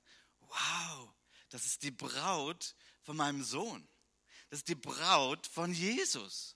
wow, 0.54 1.14
das 1.50 1.66
ist 1.66 1.84
die 1.84 1.92
Braut 1.92 2.76
von 3.02 3.18
meinem 3.18 3.44
Sohn. 3.44 3.88
Das 4.50 4.60
ist 4.60 4.68
die 4.68 4.76
Braut 4.76 5.48
von 5.48 5.74
Jesus. 5.74 6.56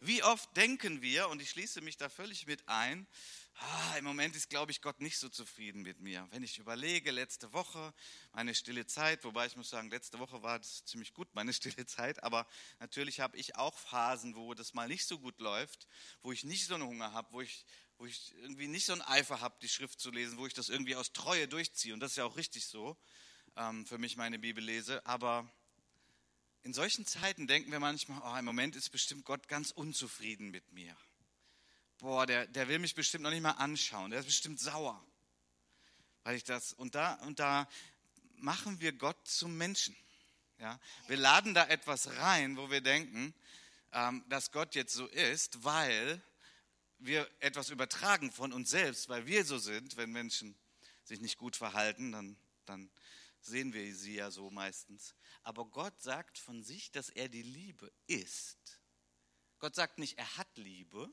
Wie 0.00 0.22
oft 0.22 0.56
denken 0.56 1.02
wir, 1.02 1.28
und 1.28 1.42
ich 1.42 1.50
schließe 1.50 1.80
mich 1.80 1.96
da 1.96 2.08
völlig 2.08 2.46
mit 2.46 2.68
ein, 2.68 3.06
ah, 3.54 3.96
im 3.96 4.04
Moment 4.04 4.36
ist, 4.36 4.48
glaube 4.48 4.70
ich, 4.70 4.80
Gott 4.80 5.00
nicht 5.00 5.18
so 5.18 5.28
zufrieden 5.28 5.82
mit 5.82 6.00
mir. 6.00 6.26
Wenn 6.30 6.42
ich 6.42 6.58
überlege, 6.58 7.10
letzte 7.10 7.52
Woche, 7.52 7.92
meine 8.32 8.54
stille 8.54 8.86
Zeit, 8.86 9.24
wobei 9.24 9.46
ich 9.46 9.56
muss 9.56 9.70
sagen, 9.70 9.90
letzte 9.90 10.18
Woche 10.18 10.42
war 10.42 10.60
es 10.60 10.84
ziemlich 10.84 11.14
gut, 11.14 11.34
meine 11.34 11.52
stille 11.54 11.86
Zeit, 11.86 12.22
aber 12.22 12.46
natürlich 12.78 13.20
habe 13.20 13.36
ich 13.36 13.56
auch 13.56 13.76
Phasen, 13.76 14.36
wo 14.36 14.54
das 14.54 14.74
mal 14.74 14.88
nicht 14.88 15.06
so 15.06 15.18
gut 15.18 15.40
läuft, 15.40 15.88
wo 16.22 16.32
ich 16.32 16.44
nicht 16.44 16.66
so 16.66 16.74
einen 16.74 16.84
Hunger 16.84 17.12
habe, 17.12 17.32
wo 17.32 17.40
ich 17.40 17.64
wo 17.98 18.06
ich 18.06 18.32
irgendwie 18.42 18.68
nicht 18.68 18.86
so 18.86 18.92
einen 18.92 19.02
Eifer 19.02 19.40
habe, 19.40 19.56
die 19.60 19.68
Schrift 19.68 20.00
zu 20.00 20.12
lesen, 20.12 20.38
wo 20.38 20.46
ich 20.46 20.54
das 20.54 20.68
irgendwie 20.68 20.94
aus 20.94 21.12
Treue 21.12 21.48
durchziehe. 21.48 21.92
Und 21.92 22.00
das 22.00 22.12
ist 22.12 22.16
ja 22.16 22.24
auch 22.24 22.36
richtig 22.36 22.64
so, 22.64 22.96
ähm, 23.56 23.84
für 23.86 23.98
mich 23.98 24.16
meine 24.16 24.38
Bibel 24.38 24.62
lese. 24.62 25.04
Aber 25.04 25.50
in 26.62 26.72
solchen 26.72 27.06
Zeiten 27.06 27.48
denken 27.48 27.72
wir 27.72 27.80
manchmal, 27.80 28.20
oh, 28.22 28.38
im 28.38 28.44
Moment 28.44 28.76
ist 28.76 28.90
bestimmt 28.90 29.24
Gott 29.24 29.48
ganz 29.48 29.72
unzufrieden 29.72 30.50
mit 30.50 30.72
mir. 30.72 30.96
Boah, 31.98 32.24
der, 32.24 32.46
der 32.46 32.68
will 32.68 32.78
mich 32.78 32.94
bestimmt 32.94 33.24
noch 33.24 33.30
nicht 33.30 33.42
mal 33.42 33.52
anschauen. 33.52 34.12
Der 34.12 34.20
ist 34.20 34.26
bestimmt 34.26 34.60
sauer. 34.60 35.04
Weil 36.22 36.36
ich 36.36 36.44
das, 36.44 36.72
und 36.74 36.94
da, 36.94 37.14
und 37.24 37.40
da 37.40 37.68
machen 38.36 38.80
wir 38.80 38.92
Gott 38.92 39.26
zum 39.26 39.56
Menschen. 39.56 39.96
Ja? 40.60 40.78
Wir 41.08 41.16
laden 41.16 41.52
da 41.52 41.66
etwas 41.66 42.16
rein, 42.18 42.56
wo 42.56 42.70
wir 42.70 42.80
denken, 42.80 43.34
ähm, 43.90 44.24
dass 44.28 44.52
Gott 44.52 44.76
jetzt 44.76 44.94
so 44.94 45.06
ist, 45.08 45.64
weil 45.64 46.22
wir 46.98 47.28
etwas 47.40 47.70
übertragen 47.70 48.32
von 48.32 48.52
uns 48.52 48.70
selbst, 48.70 49.08
weil 49.08 49.26
wir 49.26 49.44
so 49.44 49.58
sind, 49.58 49.96
wenn 49.96 50.10
Menschen 50.10 50.58
sich 51.04 51.20
nicht 51.20 51.38
gut 51.38 51.56
verhalten, 51.56 52.12
dann, 52.12 52.36
dann 52.66 52.90
sehen 53.40 53.72
wir 53.72 53.94
sie 53.94 54.16
ja 54.16 54.30
so 54.30 54.50
meistens. 54.50 55.14
Aber 55.42 55.64
Gott 55.64 56.00
sagt 56.02 56.38
von 56.38 56.62
sich, 56.62 56.90
dass 56.90 57.08
er 57.08 57.28
die 57.28 57.42
Liebe 57.42 57.90
ist. 58.06 58.80
Gott 59.58 59.74
sagt 59.74 59.98
nicht, 59.98 60.18
er 60.18 60.36
hat 60.36 60.48
Liebe. 60.56 61.12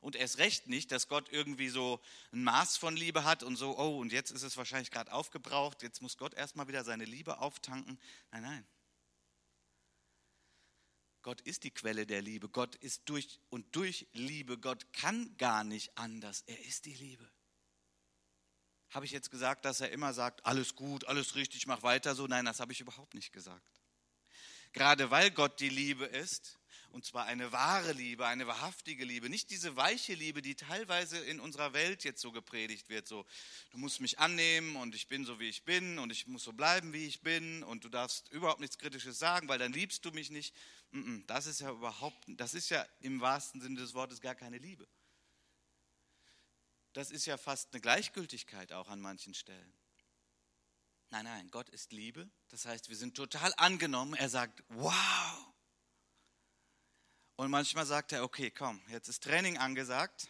Und 0.00 0.16
erst 0.16 0.36
recht 0.36 0.66
nicht, 0.66 0.92
dass 0.92 1.08
Gott 1.08 1.30
irgendwie 1.30 1.70
so 1.70 1.98
ein 2.30 2.44
Maß 2.44 2.76
von 2.76 2.94
Liebe 2.94 3.24
hat 3.24 3.42
und 3.42 3.56
so, 3.56 3.78
oh, 3.78 3.98
und 4.00 4.12
jetzt 4.12 4.32
ist 4.32 4.42
es 4.42 4.56
wahrscheinlich 4.58 4.90
gerade 4.90 5.10
aufgebraucht, 5.10 5.82
jetzt 5.82 6.02
muss 6.02 6.18
Gott 6.18 6.34
erstmal 6.34 6.68
wieder 6.68 6.84
seine 6.84 7.06
Liebe 7.06 7.38
auftanken. 7.38 7.98
Nein, 8.30 8.42
nein. 8.42 8.66
Gott 11.24 11.40
ist 11.40 11.64
die 11.64 11.70
Quelle 11.70 12.06
der 12.06 12.20
Liebe. 12.20 12.50
Gott 12.50 12.76
ist 12.76 13.02
durch 13.06 13.40
und 13.48 13.74
durch 13.74 14.06
Liebe. 14.12 14.58
Gott 14.58 14.92
kann 14.92 15.34
gar 15.38 15.64
nicht 15.64 15.96
anders. 15.96 16.44
Er 16.46 16.62
ist 16.66 16.84
die 16.84 16.92
Liebe. 16.92 17.26
Habe 18.90 19.06
ich 19.06 19.10
jetzt 19.10 19.30
gesagt, 19.30 19.64
dass 19.64 19.80
er 19.80 19.90
immer 19.90 20.12
sagt, 20.12 20.44
alles 20.44 20.74
gut, 20.76 21.06
alles 21.06 21.34
richtig, 21.34 21.66
mach 21.66 21.82
weiter 21.82 22.14
so? 22.14 22.26
Nein, 22.26 22.44
das 22.44 22.60
habe 22.60 22.72
ich 22.72 22.80
überhaupt 22.82 23.14
nicht 23.14 23.32
gesagt. 23.32 23.80
Gerade 24.74 25.10
weil 25.10 25.30
Gott 25.30 25.60
die 25.60 25.70
Liebe 25.70 26.04
ist, 26.04 26.58
und 26.94 27.04
zwar 27.04 27.26
eine 27.26 27.50
wahre 27.50 27.92
Liebe, 27.92 28.24
eine 28.24 28.46
wahrhaftige 28.46 29.04
Liebe, 29.04 29.28
nicht 29.28 29.50
diese 29.50 29.74
weiche 29.74 30.14
Liebe, 30.14 30.42
die 30.42 30.54
teilweise 30.54 31.18
in 31.18 31.40
unserer 31.40 31.72
Welt 31.72 32.04
jetzt 32.04 32.20
so 32.20 32.30
gepredigt 32.30 32.88
wird, 32.88 33.08
so 33.08 33.26
du 33.72 33.78
musst 33.78 34.00
mich 34.00 34.20
annehmen 34.20 34.76
und 34.76 34.94
ich 34.94 35.08
bin 35.08 35.24
so 35.24 35.40
wie 35.40 35.48
ich 35.48 35.64
bin 35.64 35.98
und 35.98 36.12
ich 36.12 36.28
muss 36.28 36.44
so 36.44 36.52
bleiben 36.52 36.92
wie 36.92 37.06
ich 37.06 37.20
bin 37.20 37.64
und 37.64 37.82
du 37.82 37.88
darfst 37.88 38.30
überhaupt 38.30 38.60
nichts 38.60 38.78
kritisches 38.78 39.18
sagen, 39.18 39.48
weil 39.48 39.58
dann 39.58 39.72
liebst 39.72 40.04
du 40.04 40.12
mich 40.12 40.30
nicht. 40.30 40.54
Das 41.26 41.46
ist 41.46 41.60
ja 41.60 41.72
überhaupt, 41.72 42.24
das 42.28 42.54
ist 42.54 42.70
ja 42.70 42.86
im 43.00 43.20
wahrsten 43.20 43.60
Sinne 43.60 43.80
des 43.80 43.92
Wortes 43.94 44.20
gar 44.20 44.36
keine 44.36 44.58
Liebe. 44.58 44.86
Das 46.92 47.10
ist 47.10 47.26
ja 47.26 47.36
fast 47.36 47.72
eine 47.72 47.80
Gleichgültigkeit 47.80 48.72
auch 48.72 48.88
an 48.88 49.00
manchen 49.00 49.34
Stellen. 49.34 49.74
Nein, 51.10 51.24
nein, 51.24 51.50
Gott 51.50 51.68
ist 51.70 51.92
Liebe. 51.92 52.30
Das 52.50 52.66
heißt, 52.66 52.88
wir 52.88 52.96
sind 52.96 53.16
total 53.16 53.52
angenommen. 53.56 54.14
Er 54.14 54.28
sagt, 54.28 54.62
wow, 54.68 55.53
und 57.36 57.50
manchmal 57.50 57.86
sagt 57.86 58.12
er, 58.12 58.22
okay, 58.22 58.50
komm, 58.50 58.80
jetzt 58.88 59.08
ist 59.08 59.22
Training 59.22 59.58
angesagt. 59.58 60.28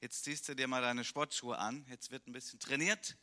Jetzt 0.00 0.24
ziehst 0.24 0.48
du 0.48 0.54
dir 0.54 0.68
mal 0.68 0.80
deine 0.80 1.04
Sportschuhe 1.04 1.58
an. 1.58 1.84
Jetzt 1.88 2.10
wird 2.10 2.26
ein 2.26 2.32
bisschen 2.32 2.60
trainiert. 2.60 3.16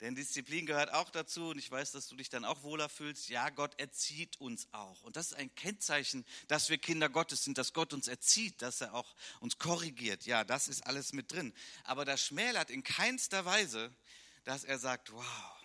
Denn 0.00 0.14
Disziplin 0.14 0.64
gehört 0.64 0.92
auch 0.92 1.10
dazu 1.10 1.48
und 1.48 1.58
ich 1.58 1.68
weiß, 1.68 1.90
dass 1.90 2.06
du 2.06 2.14
dich 2.14 2.28
dann 2.28 2.44
auch 2.44 2.62
wohler 2.62 2.88
fühlst. 2.88 3.28
Ja, 3.30 3.50
Gott 3.50 3.78
erzieht 3.80 4.40
uns 4.40 4.68
auch. 4.70 5.02
Und 5.02 5.16
das 5.16 5.32
ist 5.32 5.34
ein 5.34 5.52
Kennzeichen, 5.56 6.24
dass 6.46 6.70
wir 6.70 6.78
Kinder 6.78 7.08
Gottes 7.08 7.42
sind, 7.42 7.58
dass 7.58 7.72
Gott 7.72 7.92
uns 7.92 8.06
erzieht, 8.06 8.62
dass 8.62 8.80
er 8.80 8.94
auch 8.94 9.16
uns 9.40 9.58
korrigiert. 9.58 10.24
Ja, 10.24 10.44
das 10.44 10.68
ist 10.68 10.86
alles 10.86 11.12
mit 11.12 11.32
drin. 11.32 11.52
Aber 11.82 12.04
das 12.04 12.24
schmälert 12.24 12.70
in 12.70 12.84
keinster 12.84 13.44
Weise, 13.44 13.92
dass 14.44 14.62
er 14.62 14.78
sagt, 14.78 15.12
wow, 15.12 15.56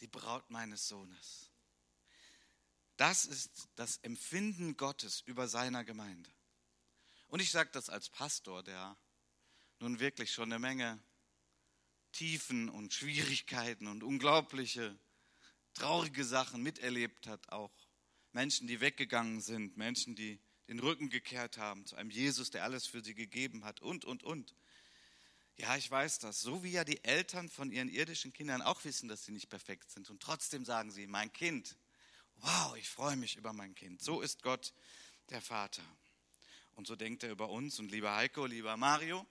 die 0.00 0.06
Braut 0.06 0.48
meines 0.48 0.88
Sohnes. 0.88 1.49
Das 3.00 3.24
ist 3.24 3.70
das 3.76 3.96
Empfinden 4.02 4.76
Gottes 4.76 5.22
über 5.22 5.48
seiner 5.48 5.84
Gemeinde. 5.84 6.30
Und 7.28 7.40
ich 7.40 7.50
sage 7.50 7.70
das 7.72 7.88
als 7.88 8.10
Pastor, 8.10 8.62
der 8.62 8.94
nun 9.78 10.00
wirklich 10.00 10.34
schon 10.34 10.52
eine 10.52 10.58
Menge 10.58 11.02
Tiefen 12.12 12.68
und 12.68 12.92
Schwierigkeiten 12.92 13.86
und 13.86 14.02
unglaubliche, 14.02 14.98
traurige 15.72 16.26
Sachen 16.26 16.62
miterlebt 16.62 17.26
hat, 17.26 17.48
auch 17.48 17.72
Menschen, 18.32 18.66
die 18.66 18.82
weggegangen 18.82 19.40
sind, 19.40 19.78
Menschen, 19.78 20.14
die 20.14 20.38
den 20.68 20.78
Rücken 20.78 21.08
gekehrt 21.08 21.56
haben 21.56 21.86
zu 21.86 21.96
einem 21.96 22.10
Jesus, 22.10 22.50
der 22.50 22.64
alles 22.64 22.86
für 22.86 23.02
sie 23.02 23.14
gegeben 23.14 23.64
hat 23.64 23.80
und, 23.80 24.04
und, 24.04 24.24
und. 24.24 24.54
Ja, 25.56 25.74
ich 25.74 25.90
weiß 25.90 26.18
das. 26.18 26.40
So 26.40 26.62
wie 26.64 26.72
ja 26.72 26.84
die 26.84 27.02
Eltern 27.02 27.48
von 27.48 27.72
ihren 27.72 27.88
irdischen 27.88 28.34
Kindern 28.34 28.60
auch 28.60 28.84
wissen, 28.84 29.08
dass 29.08 29.24
sie 29.24 29.32
nicht 29.32 29.48
perfekt 29.48 29.90
sind. 29.90 30.10
Und 30.10 30.20
trotzdem 30.20 30.66
sagen 30.66 30.90
sie, 30.90 31.06
mein 31.06 31.32
Kind, 31.32 31.78
wow, 32.42 32.76
ich 32.76 32.88
freue 32.88 33.16
mich 33.16 33.36
über 33.36 33.52
mein 33.52 33.74
Kind. 33.74 34.02
So 34.02 34.20
ist 34.20 34.42
Gott 34.42 34.72
der 35.30 35.40
Vater. 35.40 35.82
Und 36.74 36.86
so 36.86 36.96
denkt 36.96 37.22
er 37.22 37.30
über 37.30 37.50
uns. 37.50 37.78
Und 37.78 37.90
lieber 37.90 38.14
Heiko, 38.14 38.46
lieber 38.46 38.76
Mario, 38.76 39.26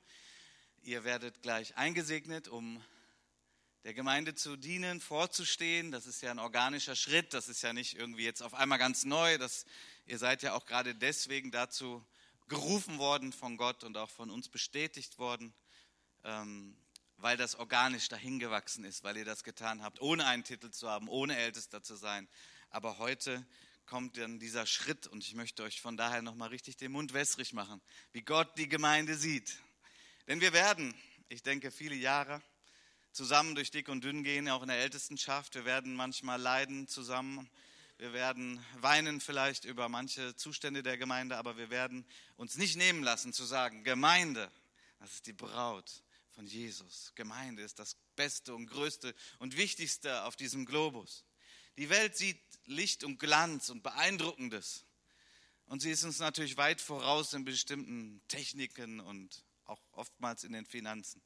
ihr 0.84 1.04
werdet 1.04 1.42
gleich 1.42 1.76
eingesegnet, 1.78 2.48
um 2.48 2.84
der 3.84 3.94
Gemeinde 3.94 4.36
zu 4.36 4.56
dienen, 4.56 5.02
vorzustehen. 5.02 5.92
Das 5.92 6.06
ist 6.06 6.22
ja 6.22 6.32
ein 6.32 6.40
organischer 6.40 6.96
Schritt. 6.96 7.34
Das 7.34 7.48
ist 7.48 7.62
ja 7.62 7.74
nicht 7.74 7.98
irgendwie 7.98 8.24
jetzt 8.24 8.44
auf 8.44 8.54
einmal 8.54 8.78
ganz 8.78 9.06
neu. 9.06 9.38
Das, 9.38 9.66
ihr 10.06 10.20
seid 10.20 10.44
ja 10.44 10.54
auch 10.54 10.66
gerade 10.66 10.94
deswegen 10.94 11.52
dazu 11.52 12.06
gerufen 12.48 12.98
worden 12.98 13.32
von 13.32 13.58
Gott 13.58 13.84
und 13.84 13.96
auch 13.98 14.10
von 14.10 14.30
uns 14.30 14.50
bestätigt 14.50 15.18
worden, 15.18 15.54
ähm, 16.24 16.76
weil 17.18 17.38
das 17.38 17.56
organisch 17.56 18.10
dahingewachsen 18.10 18.84
ist, 18.86 19.04
weil 19.04 19.18
ihr 19.18 19.26
das 19.26 19.44
getan 19.44 19.84
habt, 19.84 20.02
ohne 20.02 20.26
einen 20.26 20.44
Titel 20.44 20.72
zu 20.72 20.90
haben, 20.90 21.08
ohne 21.08 21.38
Ältester 21.38 21.84
zu 21.84 21.96
sein, 21.96 22.28
aber 22.70 22.98
heute 22.98 23.46
kommt 23.86 24.18
dann 24.18 24.40
dieser 24.40 24.66
Schritt 24.66 25.08
und 25.08 25.24
ich 25.24 25.34
möchte 25.34 25.64
euch 25.64 25.82
von 25.82 25.98
daher 25.98 26.22
nochmal 26.22 26.50
richtig 26.50 26.78
den 26.78 26.92
Mund 26.92 27.14
wässrig 27.14 27.54
machen, 27.54 27.82
wie 28.12 28.22
Gott 28.22 28.58
die 28.58 28.70
Gemeinde 28.70 29.16
sieht. 29.16 29.58
Denn 30.28 30.42
wir 30.42 30.54
werden, 30.54 30.94
ich 31.28 31.42
denke, 31.42 31.72
viele 31.72 31.96
Jahre 31.96 32.42
zusammen 33.12 33.56
durch 33.56 33.72
dick 33.72 33.90
und 33.90 34.04
dünn 34.04 34.24
gehen, 34.24 34.48
auch 34.50 34.62
in 34.62 34.68
der 34.68 34.78
Ältestenschaft. 34.78 35.56
Wir 35.56 35.66
werden 35.66 35.96
manchmal 35.96 36.40
leiden 36.40 36.88
zusammen. 36.88 37.50
Wir 37.98 38.14
werden 38.14 38.64
weinen 38.78 39.20
vielleicht 39.20 39.66
über 39.66 39.90
manche 39.90 40.36
Zustände 40.36 40.84
der 40.84 40.98
Gemeinde, 40.98 41.38
aber 41.38 41.58
wir 41.58 41.70
werden 41.70 42.06
uns 42.38 42.56
nicht 42.56 42.78
nehmen 42.78 43.04
lassen 43.04 43.34
zu 43.34 43.44
sagen, 43.44 43.84
Gemeinde, 43.84 44.52
das 45.00 45.16
ist 45.16 45.28
die 45.28 45.34
Braut 45.34 46.04
von 46.30 46.46
Jesus. 46.46 47.12
Gemeinde 47.16 47.64
ist 47.64 47.80
das 47.80 47.96
Beste 48.16 48.54
und 48.54 48.68
Größte 48.68 49.14
und 49.40 49.58
Wichtigste 49.58 50.24
auf 50.24 50.36
diesem 50.36 50.66
Globus. 50.66 51.26
Die 51.78 51.90
Welt 51.90 52.16
sieht 52.16 52.40
Licht 52.66 53.04
und 53.04 53.20
Glanz 53.20 53.70
und 53.70 53.84
Beeindruckendes. 53.84 54.86
Und 55.66 55.82
sie 55.82 55.92
ist 55.92 56.04
uns 56.04 56.20
natürlich 56.20 56.58
weit 56.58 56.82
voraus 56.82 57.34
in 57.34 57.46
bestimmten 57.46 58.22
Techniken 58.28 59.00
und 59.00 59.44
auch 59.66 59.82
oftmals 59.92 60.44
in 60.44 60.54
den 60.54 60.66
Finanzen. 60.66 61.22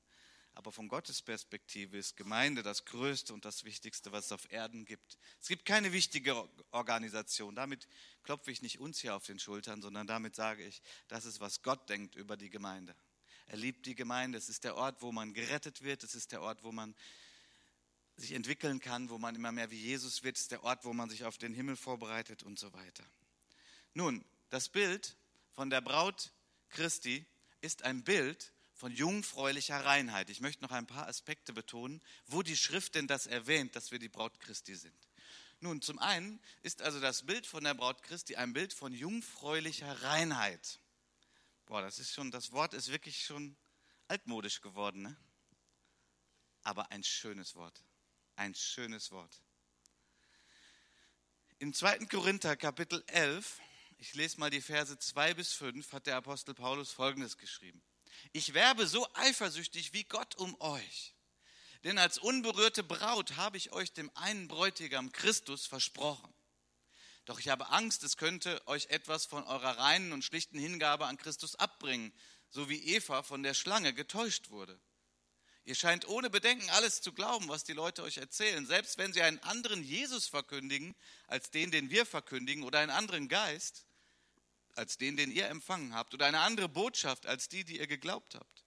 Aber 0.55 0.71
von 0.71 0.87
Gottes 0.87 1.21
Perspektive 1.21 1.97
ist 1.97 2.15
Gemeinde 2.15 2.61
das 2.61 2.85
Größte 2.85 3.33
und 3.33 3.43
das 3.43 3.63
Wichtigste, 3.63 4.11
was 4.11 4.25
es 4.25 4.31
auf 4.31 4.51
Erden 4.51 4.85
gibt. 4.85 5.17
Es 5.41 5.47
gibt 5.47 5.65
keine 5.65 5.93
wichtige 5.93 6.47
Organisation. 6.71 7.55
Damit 7.55 7.87
klopfe 8.23 8.51
ich 8.51 8.61
nicht 8.61 8.79
uns 8.79 8.99
hier 8.99 9.15
auf 9.15 9.25
den 9.25 9.39
Schultern, 9.39 9.81
sondern 9.81 10.05
damit 10.05 10.35
sage 10.35 10.63
ich, 10.63 10.81
das 11.07 11.25
ist, 11.25 11.39
was 11.39 11.63
Gott 11.63 11.89
denkt 11.89 12.15
über 12.15 12.37
die 12.37 12.51
Gemeinde. 12.51 12.95
Er 13.47 13.57
liebt 13.57 13.85
die 13.85 13.95
Gemeinde. 13.95 14.37
Es 14.37 14.47
ist 14.47 14.63
der 14.63 14.75
Ort, 14.75 15.01
wo 15.01 15.11
man 15.11 15.33
gerettet 15.33 15.81
wird. 15.81 16.03
Es 16.03 16.13
ist 16.13 16.31
der 16.31 16.41
Ort, 16.41 16.63
wo 16.63 16.71
man 16.71 16.95
sich 18.17 18.33
entwickeln 18.33 18.79
kann, 18.79 19.09
wo 19.09 19.17
man 19.17 19.35
immer 19.35 19.51
mehr 19.51 19.71
wie 19.71 19.79
Jesus 19.79 20.23
wird, 20.23 20.37
ist 20.37 20.51
der 20.51 20.63
Ort, 20.63 20.85
wo 20.85 20.93
man 20.93 21.09
sich 21.09 21.25
auf 21.25 21.37
den 21.37 21.53
Himmel 21.53 21.75
vorbereitet 21.75 22.43
und 22.43 22.59
so 22.59 22.71
weiter. 22.73 23.03
Nun, 23.93 24.23
das 24.49 24.69
Bild 24.69 25.15
von 25.51 25.69
der 25.69 25.81
Braut 25.81 26.31
Christi 26.69 27.25
ist 27.61 27.83
ein 27.83 28.03
Bild 28.03 28.51
von 28.73 28.91
jungfräulicher 28.91 29.85
Reinheit. 29.85 30.29
Ich 30.29 30.41
möchte 30.41 30.63
noch 30.63 30.71
ein 30.71 30.87
paar 30.87 31.07
Aspekte 31.07 31.53
betonen, 31.53 32.01
wo 32.27 32.41
die 32.41 32.57
Schrift 32.57 32.95
denn 32.95 33.07
das 33.07 33.27
erwähnt, 33.27 33.75
dass 33.75 33.91
wir 33.91 33.99
die 33.99 34.09
Braut 34.09 34.39
Christi 34.39 34.75
sind. 34.75 35.07
Nun, 35.59 35.81
zum 35.81 35.99
einen 35.99 36.41
ist 36.61 36.81
also 36.81 36.99
das 36.99 37.25
Bild 37.25 37.47
von 37.47 37.63
der 37.63 37.73
Braut 37.73 38.03
Christi 38.03 38.35
ein 38.35 38.51
Bild 38.51 38.73
von 38.73 38.93
jungfräulicher 38.93 40.03
Reinheit. 40.03 40.79
Boah, 41.65 41.81
das 41.81 41.99
ist 41.99 42.13
schon, 42.13 42.31
das 42.31 42.51
Wort 42.51 42.73
ist 42.73 42.91
wirklich 42.91 43.23
schon 43.23 43.55
altmodisch 44.07 44.61
geworden, 44.61 45.03
ne? 45.03 45.17
aber 46.63 46.91
ein 46.91 47.03
schönes 47.03 47.55
Wort. 47.55 47.81
Ein 48.35 48.55
schönes 48.55 49.11
Wort. 49.11 49.41
Im 51.59 51.73
2. 51.73 52.05
Korinther 52.05 52.55
Kapitel 52.57 53.03
11, 53.07 53.61
ich 53.97 54.15
lese 54.15 54.39
mal 54.39 54.49
die 54.49 54.61
Verse 54.61 54.97
2 54.97 55.35
bis 55.35 55.53
5, 55.53 55.93
hat 55.93 56.07
der 56.07 56.17
Apostel 56.17 56.53
Paulus 56.53 56.91
Folgendes 56.91 57.37
geschrieben. 57.37 57.81
Ich 58.31 58.53
werbe 58.53 58.87
so 58.87 59.07
eifersüchtig 59.13 59.93
wie 59.93 60.03
Gott 60.03 60.35
um 60.35 60.59
euch. 60.59 61.15
Denn 61.83 61.97
als 61.97 62.17
unberührte 62.17 62.83
Braut 62.83 63.35
habe 63.35 63.57
ich 63.57 63.71
euch 63.71 63.93
dem 63.93 64.09
einen 64.15 64.47
Bräutigam 64.47 65.11
Christus 65.11 65.67
versprochen. 65.67 66.33
Doch 67.25 67.39
ich 67.39 67.49
habe 67.49 67.69
Angst, 67.69 68.03
es 68.03 68.17
könnte 68.17 68.65
euch 68.67 68.87
etwas 68.87 69.25
von 69.25 69.43
eurer 69.43 69.77
reinen 69.77 70.11
und 70.11 70.23
schlichten 70.23 70.57
Hingabe 70.57 71.05
an 71.05 71.17
Christus 71.17 71.55
abbringen, 71.55 72.13
so 72.49 72.67
wie 72.69 72.83
Eva 72.83 73.23
von 73.23 73.43
der 73.43 73.53
Schlange 73.53 73.93
getäuscht 73.93 74.49
wurde. 74.49 74.79
Ihr 75.65 75.75
scheint 75.75 76.07
ohne 76.07 76.29
Bedenken 76.29 76.69
alles 76.71 77.01
zu 77.01 77.13
glauben, 77.13 77.47
was 77.47 77.63
die 77.63 77.73
Leute 77.73 78.03
euch 78.03 78.17
erzählen, 78.17 78.65
selbst 78.65 78.97
wenn 78.97 79.13
sie 79.13 79.21
einen 79.21 79.39
anderen 79.39 79.81
Jesus 79.81 80.27
verkündigen 80.27 80.93
als 81.27 81.51
den, 81.51 81.71
den 81.71 81.89
wir 81.89 82.05
verkündigen, 82.05 82.63
oder 82.63 82.79
einen 82.79 82.91
anderen 82.91 83.29
Geist 83.29 83.85
als 84.75 84.97
den, 84.97 85.15
den 85.15 85.31
ihr 85.31 85.47
empfangen 85.47 85.93
habt, 85.93 86.13
oder 86.13 86.25
eine 86.25 86.39
andere 86.39 86.67
Botschaft 86.67 87.25
als 87.25 87.47
die, 87.47 87.63
die 87.63 87.79
ihr 87.79 87.87
geglaubt 87.87 88.35
habt. 88.35 88.65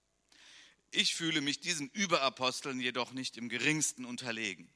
Ich 0.90 1.14
fühle 1.14 1.42
mich 1.42 1.60
diesen 1.60 1.90
Überaposteln 1.90 2.80
jedoch 2.80 3.12
nicht 3.12 3.36
im 3.36 3.48
geringsten 3.50 4.06
unterlegen. 4.06 4.72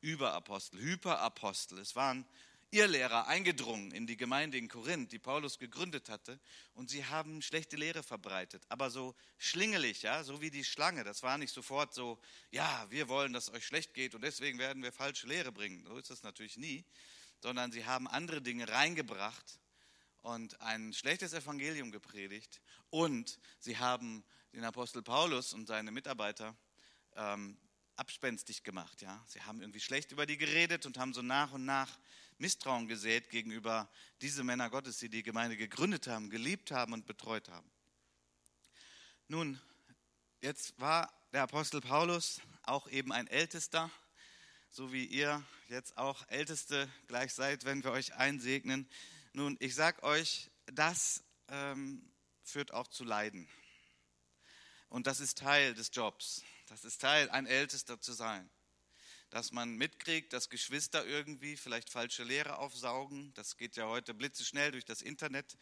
Überapostel, 0.00 0.80
Hyperapostel, 0.80 1.78
es 1.78 1.96
waren 1.96 2.26
Irrlehrer 2.72 3.26
eingedrungen 3.26 3.92
in 3.92 4.06
die 4.06 4.16
Gemeinde 4.16 4.56
in 4.56 4.66
Korinth, 4.66 5.12
die 5.12 5.18
Paulus 5.18 5.58
gegründet 5.58 6.08
hatte, 6.08 6.40
und 6.72 6.88
sie 6.88 7.04
haben 7.04 7.42
schlechte 7.42 7.76
Lehre 7.76 8.02
verbreitet, 8.02 8.64
aber 8.70 8.90
so 8.90 9.14
schlingelig, 9.36 10.02
ja, 10.02 10.24
so 10.24 10.40
wie 10.40 10.50
die 10.50 10.64
Schlange. 10.64 11.04
Das 11.04 11.22
war 11.22 11.36
nicht 11.36 11.52
sofort 11.52 11.92
so, 11.92 12.18
ja, 12.50 12.86
wir 12.88 13.08
wollen, 13.08 13.34
dass 13.34 13.48
es 13.48 13.54
euch 13.54 13.66
schlecht 13.66 13.92
geht 13.92 14.14
und 14.14 14.22
deswegen 14.22 14.58
werden 14.58 14.82
wir 14.82 14.90
falsche 14.90 15.26
Lehre 15.26 15.52
bringen. 15.52 15.84
So 15.86 15.98
ist 15.98 16.08
das 16.08 16.22
natürlich 16.22 16.56
nie, 16.56 16.84
sondern 17.40 17.72
sie 17.72 17.84
haben 17.84 18.08
andere 18.08 18.40
Dinge 18.40 18.66
reingebracht 18.66 19.60
und 20.22 20.58
ein 20.62 20.94
schlechtes 20.94 21.34
Evangelium 21.34 21.92
gepredigt 21.92 22.62
und 22.88 23.38
sie 23.58 23.76
haben 23.76 24.24
den 24.54 24.64
Apostel 24.64 25.02
Paulus 25.02 25.52
und 25.52 25.66
seine 25.66 25.90
Mitarbeiter 25.90 26.56
ähm, 27.16 27.58
abspenstig 27.96 28.62
gemacht. 28.62 29.02
Ja? 29.02 29.22
Sie 29.26 29.42
haben 29.42 29.60
irgendwie 29.60 29.80
schlecht 29.80 30.12
über 30.12 30.26
die 30.26 30.38
geredet 30.38 30.86
und 30.86 30.98
haben 30.98 31.12
so 31.12 31.22
nach 31.22 31.52
und 31.52 31.64
nach 31.64 31.98
Misstrauen 32.38 32.88
gesät 32.88 33.30
gegenüber 33.30 33.90
diese 34.20 34.44
Männer 34.44 34.70
Gottes, 34.70 34.98
die 34.98 35.08
die 35.08 35.22
Gemeinde 35.22 35.56
gegründet 35.56 36.06
haben, 36.06 36.30
geliebt 36.30 36.70
haben 36.70 36.92
und 36.92 37.06
betreut 37.06 37.48
haben. 37.48 37.70
Nun, 39.28 39.60
jetzt 40.40 40.78
war 40.80 41.12
der 41.32 41.42
Apostel 41.42 41.80
Paulus 41.80 42.40
auch 42.62 42.88
eben 42.88 43.12
ein 43.12 43.26
Ältester, 43.26 43.90
so 44.70 44.92
wie 44.92 45.04
ihr 45.04 45.42
jetzt 45.68 45.96
auch 45.96 46.26
Älteste 46.28 46.90
gleich 47.06 47.32
seid, 47.32 47.64
wenn 47.64 47.82
wir 47.84 47.92
euch 47.92 48.14
einsegnen. 48.14 48.88
Nun, 49.32 49.56
ich 49.60 49.74
sage 49.74 50.02
euch, 50.02 50.50
das 50.66 51.24
ähm, 51.48 52.10
führt 52.42 52.72
auch 52.72 52.88
zu 52.88 53.04
Leiden. 53.04 53.48
Und 54.88 55.06
das 55.06 55.20
ist 55.20 55.38
Teil 55.38 55.74
des 55.74 55.90
Jobs. 55.92 56.42
Das 56.66 56.84
ist 56.84 57.00
Teil, 57.00 57.30
ein 57.30 57.46
Ältester 57.46 58.00
zu 58.00 58.12
sein. 58.12 58.50
Dass 59.32 59.50
man 59.50 59.76
mitkriegt, 59.76 60.34
dass 60.34 60.50
Geschwister 60.50 61.06
irgendwie 61.06 61.56
vielleicht 61.56 61.88
falsche 61.88 62.22
Lehre 62.22 62.58
aufsaugen. 62.58 63.32
Das 63.32 63.56
geht 63.56 63.76
ja 63.76 63.88
heute 63.88 64.12
blitzeschnell 64.12 64.72
durch 64.72 64.84
das 64.84 65.00
Internet. 65.00 65.56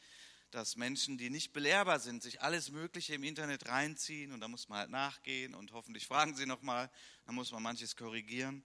Dass 0.50 0.74
Menschen, 0.74 1.18
die 1.18 1.30
nicht 1.30 1.52
belehrbar 1.52 2.00
sind, 2.00 2.20
sich 2.20 2.42
alles 2.42 2.72
Mögliche 2.72 3.14
im 3.14 3.22
Internet 3.22 3.68
reinziehen. 3.68 4.32
Und 4.32 4.40
da 4.40 4.48
muss 4.48 4.68
man 4.68 4.80
halt 4.80 4.90
nachgehen 4.90 5.54
und 5.54 5.70
hoffentlich 5.70 6.04
fragen 6.04 6.34
sie 6.34 6.46
nochmal. 6.46 6.90
Da 7.26 7.32
muss 7.32 7.52
man 7.52 7.62
manches 7.62 7.94
korrigieren. 7.94 8.64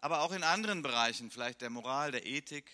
Aber 0.00 0.20
auch 0.20 0.30
in 0.30 0.44
anderen 0.44 0.82
Bereichen, 0.82 1.32
vielleicht 1.32 1.60
der 1.60 1.70
Moral, 1.70 2.12
der 2.12 2.24
Ethik, 2.24 2.70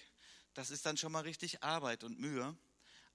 das 0.52 0.71
ist 0.71 0.85
dann 0.85 0.99
schon 0.99 1.12
mal 1.12 1.23
richtig 1.23 1.62
Arbeit 1.62 2.05
und 2.05 2.21
Mühe. 2.21 2.55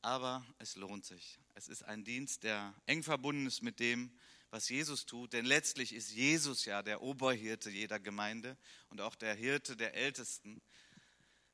Aber 0.01 0.43
es 0.57 0.75
lohnt 0.75 1.05
sich. 1.05 1.37
Es 1.53 1.67
ist 1.67 1.83
ein 1.83 2.03
Dienst, 2.03 2.41
der 2.41 2.73
eng 2.87 3.03
verbunden 3.03 3.45
ist 3.45 3.61
mit 3.61 3.79
dem, 3.79 4.11
was 4.53 4.69
Jesus 4.69 5.07
tut, 5.07 5.33
denn 5.33 5.45
letztlich 5.45 5.93
ist 5.93 6.11
Jesus 6.11 6.65
ja 6.65 6.83
der 6.83 7.01
Oberhirte 7.01 7.71
jeder 7.71 7.99
Gemeinde 7.99 8.55
und 8.89 9.01
auch 9.01 9.15
der 9.15 9.33
Hirte 9.33 9.75
der 9.75 9.95
Ältesten. 9.95 10.61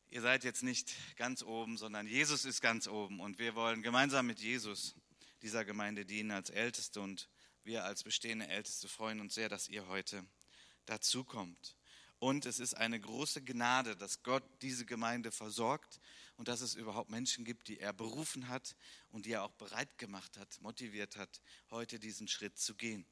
Ihr 0.09 0.19
seid 0.19 0.43
jetzt 0.43 0.63
nicht 0.63 0.93
ganz 1.15 1.41
oben, 1.41 1.77
sondern 1.77 2.07
Jesus 2.07 2.43
ist 2.43 2.59
ganz 2.59 2.89
oben 2.89 3.21
und 3.21 3.39
wir 3.39 3.55
wollen 3.55 3.83
gemeinsam 3.83 4.27
mit 4.27 4.41
Jesus 4.41 4.95
dieser 5.41 5.63
Gemeinde 5.63 6.05
dienen 6.05 6.31
als 6.31 6.49
Älteste 6.49 6.99
und 6.99 7.29
wir 7.63 7.85
als 7.85 8.03
bestehende 8.03 8.49
Älteste 8.49 8.89
freuen 8.89 9.21
uns 9.21 9.33
sehr, 9.33 9.47
dass 9.47 9.69
ihr 9.69 9.87
heute 9.87 10.25
dazukommt. 10.85 11.77
Und 12.19 12.45
es 12.45 12.59
ist 12.59 12.75
eine 12.75 12.99
große 12.99 13.41
Gnade, 13.41 13.95
dass 13.95 14.23
Gott 14.23 14.43
diese 14.61 14.85
Gemeinde 14.85 15.31
versorgt 15.31 16.01
und 16.35 16.49
dass 16.49 16.59
es 16.59 16.75
überhaupt 16.75 17.09
Menschen 17.09 17.45
gibt, 17.45 17.69
die 17.69 17.79
er 17.79 17.93
berufen 17.93 18.49
hat 18.49 18.75
und 19.11 19.25
die 19.25 19.31
er 19.31 19.43
auch 19.43 19.53
bereit 19.53 19.97
gemacht 19.97 20.37
hat, 20.37 20.61
motiviert 20.61 21.15
hat, 21.15 21.41
heute 21.71 21.97
diesen 21.97 22.27
Schritt 22.27 22.57
zu 22.57 22.75
gehen. 22.75 23.05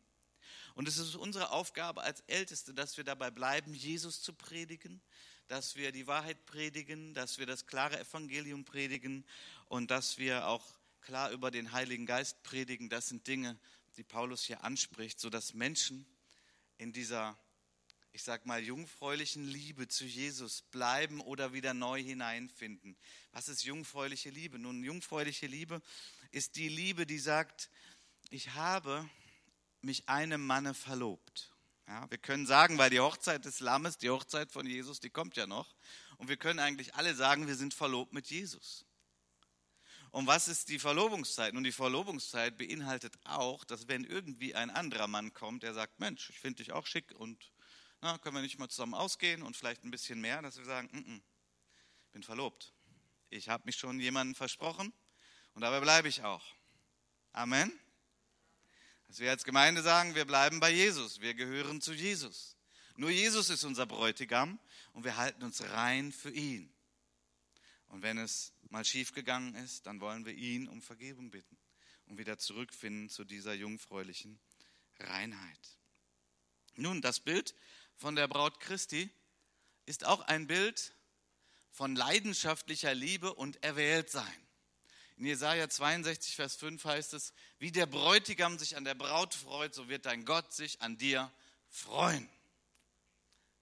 Und 0.76 0.88
es 0.88 0.98
ist 0.98 1.16
unsere 1.16 1.52
Aufgabe 1.52 2.04
als 2.04 2.22
Älteste, 2.28 2.74
dass 2.74 2.98
wir 2.98 3.04
dabei 3.06 3.32
bleiben, 3.32 3.74
Jesus 3.74 4.22
zu 4.22 4.34
predigen, 4.34 5.02
dass 5.48 5.78
wir 5.78 5.94
die 5.94 6.08
Wahrheit 6.08 6.46
predigen, 6.46 7.14
dass 7.14 7.38
wir 7.38 7.46
das 7.46 7.66
klare 7.66 8.00
Evangelium 8.00 8.66
predigen 8.66 9.26
und 9.68 9.90
dass 9.90 10.18
wir 10.18 10.48
auch 10.48 10.66
klar 11.02 11.32
über 11.32 11.50
den 11.50 11.72
Heiligen 11.72 12.06
Geist 12.06 12.44
predigen. 12.44 12.90
Das 12.90 13.08
sind 13.08 13.26
Dinge, 13.28 13.58
die 13.96 14.04
Paulus 14.04 14.44
hier 14.44 14.64
anspricht, 14.64 15.20
sodass 15.20 15.54
Menschen 15.54 16.06
in 16.78 16.92
dieser 16.92 17.38
ich 18.18 18.24
sag 18.24 18.48
mal, 18.48 18.64
jungfräulichen 18.64 19.48
Liebe 19.48 19.88
zu 19.88 20.04
Jesus 20.04 20.64
bleiben 20.64 21.22
oder 21.22 21.54
wieder 21.54 21.76
neu 21.76 22.02
hineinfinden. 22.02 22.98
Was 23.32 23.48
ist 23.48 23.64
jungfräuliche 23.64 24.32
Liebe? 24.32 24.58
Nun, 24.58 24.84
jungfräuliche 24.84 25.46
Liebe 25.46 25.84
ist 26.32 26.56
die 26.56 26.68
Liebe, 26.68 27.06
die 27.06 27.20
sagt, 27.20 27.70
ich 28.32 28.56
habe 28.56 29.08
mich 29.82 30.10
einem 30.10 30.44
Manne 30.44 30.74
verlobt. 30.74 31.54
Ja, 31.88 32.10
wir 32.10 32.18
können 32.18 32.48
sagen, 32.48 32.80
weil 32.80 32.90
die 32.90 33.00
Hochzeit 33.00 33.46
des 33.46 33.60
Lammes, 33.60 34.00
die 34.00 34.10
Hochzeit 34.10 34.52
von 34.52 34.66
Jesus, 34.66 35.00
die 35.00 35.12
kommt 35.12 35.38
ja 35.38 35.46
noch. 35.46 35.76
Und 36.18 36.28
wir 36.28 36.38
können 36.38 36.58
eigentlich 36.58 36.96
alle 36.96 37.14
sagen, 37.14 37.46
wir 37.46 37.56
sind 37.56 37.76
verlobt 37.76 38.14
mit 38.14 38.32
Jesus. 38.32 38.84
Und 40.10 40.26
was 40.26 40.48
ist 40.48 40.70
die 40.70 40.80
Verlobungszeit? 40.80 41.54
Nun, 41.54 41.64
die 41.64 41.72
Verlobungszeit 41.72 42.58
beinhaltet 42.58 43.14
auch, 43.26 43.64
dass 43.64 43.88
wenn 43.88 44.04
irgendwie 44.04 44.56
ein 44.56 44.72
anderer 44.72 45.06
Mann 45.06 45.36
kommt, 45.36 45.62
der 45.62 45.76
sagt, 45.76 46.00
Mensch, 46.00 46.32
ich 46.32 46.40
finde 46.40 46.64
dich 46.64 46.72
auch 46.72 46.88
schick 46.88 47.12
und 47.12 47.52
na, 48.02 48.18
können 48.18 48.36
wir 48.36 48.42
nicht 48.42 48.60
mal 48.60 48.70
zusammen 48.70 48.94
ausgehen 48.94 49.42
und 49.42 49.58
vielleicht 49.58 49.84
ein 49.84 49.92
bisschen 49.92 50.22
mehr, 50.22 50.42
dass 50.42 50.58
wir 50.58 50.66
sagen, 50.66 50.90
N 50.94 51.06
-n, 51.06 51.22
bin 52.12 52.24
verlobt. 52.24 52.74
Ich 53.30 53.50
habe 53.50 53.64
mich 53.66 53.76
schon 53.76 54.00
jemandem 54.00 54.36
versprochen 54.36 54.94
und 55.54 55.62
dabei 55.62 55.80
bleibe 55.80 56.08
ich 56.08 56.24
auch. 56.24 56.46
Amen. 57.34 57.72
Dass 59.08 59.20
wir 59.20 59.30
als 59.30 59.44
Gemeinde 59.44 59.82
sagen, 59.82 60.16
wir 60.16 60.26
bleiben 60.26 60.60
bei 60.60 60.72
Jesus, 60.72 61.22
wir 61.22 61.34
gehören 61.34 61.82
zu 61.82 61.94
Jesus. 61.94 62.56
Nur 62.96 63.10
Jesus 63.10 63.50
ist 63.50 63.64
unser 63.64 63.86
Bräutigam 63.86 64.60
und 64.94 65.04
wir 65.04 65.18
halten 65.18 65.44
uns 65.44 65.62
rein 65.62 66.12
für 66.12 66.32
ihn. 66.32 66.74
Und 67.90 68.02
wenn 68.02 68.18
es 68.18 68.54
mal 68.70 68.84
schief 68.84 69.14
gegangen 69.14 69.56
ist, 69.56 69.86
dann 69.86 70.02
wollen 70.02 70.26
wir 70.26 70.34
ihn 70.34 70.68
um 70.68 70.82
Vergebung 70.82 71.32
bitten 71.32 71.58
und 72.08 72.18
wieder 72.18 72.38
zurückfinden 72.38 73.10
zu 73.10 73.24
dieser 73.24 73.54
jungfräulichen 73.54 74.40
Reinheit. 75.00 75.78
Nun, 76.76 77.02
das 77.02 77.20
Bild 77.20 77.56
von 77.98 78.16
der 78.16 78.28
Braut 78.28 78.60
Christi 78.60 79.10
ist 79.86 80.06
auch 80.06 80.22
ein 80.22 80.48
Bild 80.48 80.94
von 81.72 81.96
leidenschaftlicher 81.96 82.94
Liebe 82.94 83.34
und 83.34 83.64
Erwähltsein. 83.64 84.48
In 85.18 85.26
Jesaja 85.26 85.68
62, 85.68 86.36
Vers 86.36 86.56
5 86.56 86.84
heißt 86.86 87.14
es: 87.14 87.34
Wie 87.58 87.72
der 87.72 87.88
Bräutigam 87.88 88.60
sich 88.60 88.78
an 88.78 88.86
der 88.86 88.96
Braut 88.96 89.34
freut, 89.34 89.74
so 89.74 89.90
wird 89.90 90.06
dein 90.06 90.26
Gott 90.26 90.54
sich 90.54 90.82
an 90.82 90.98
dir 90.98 91.32
freuen. 91.70 92.30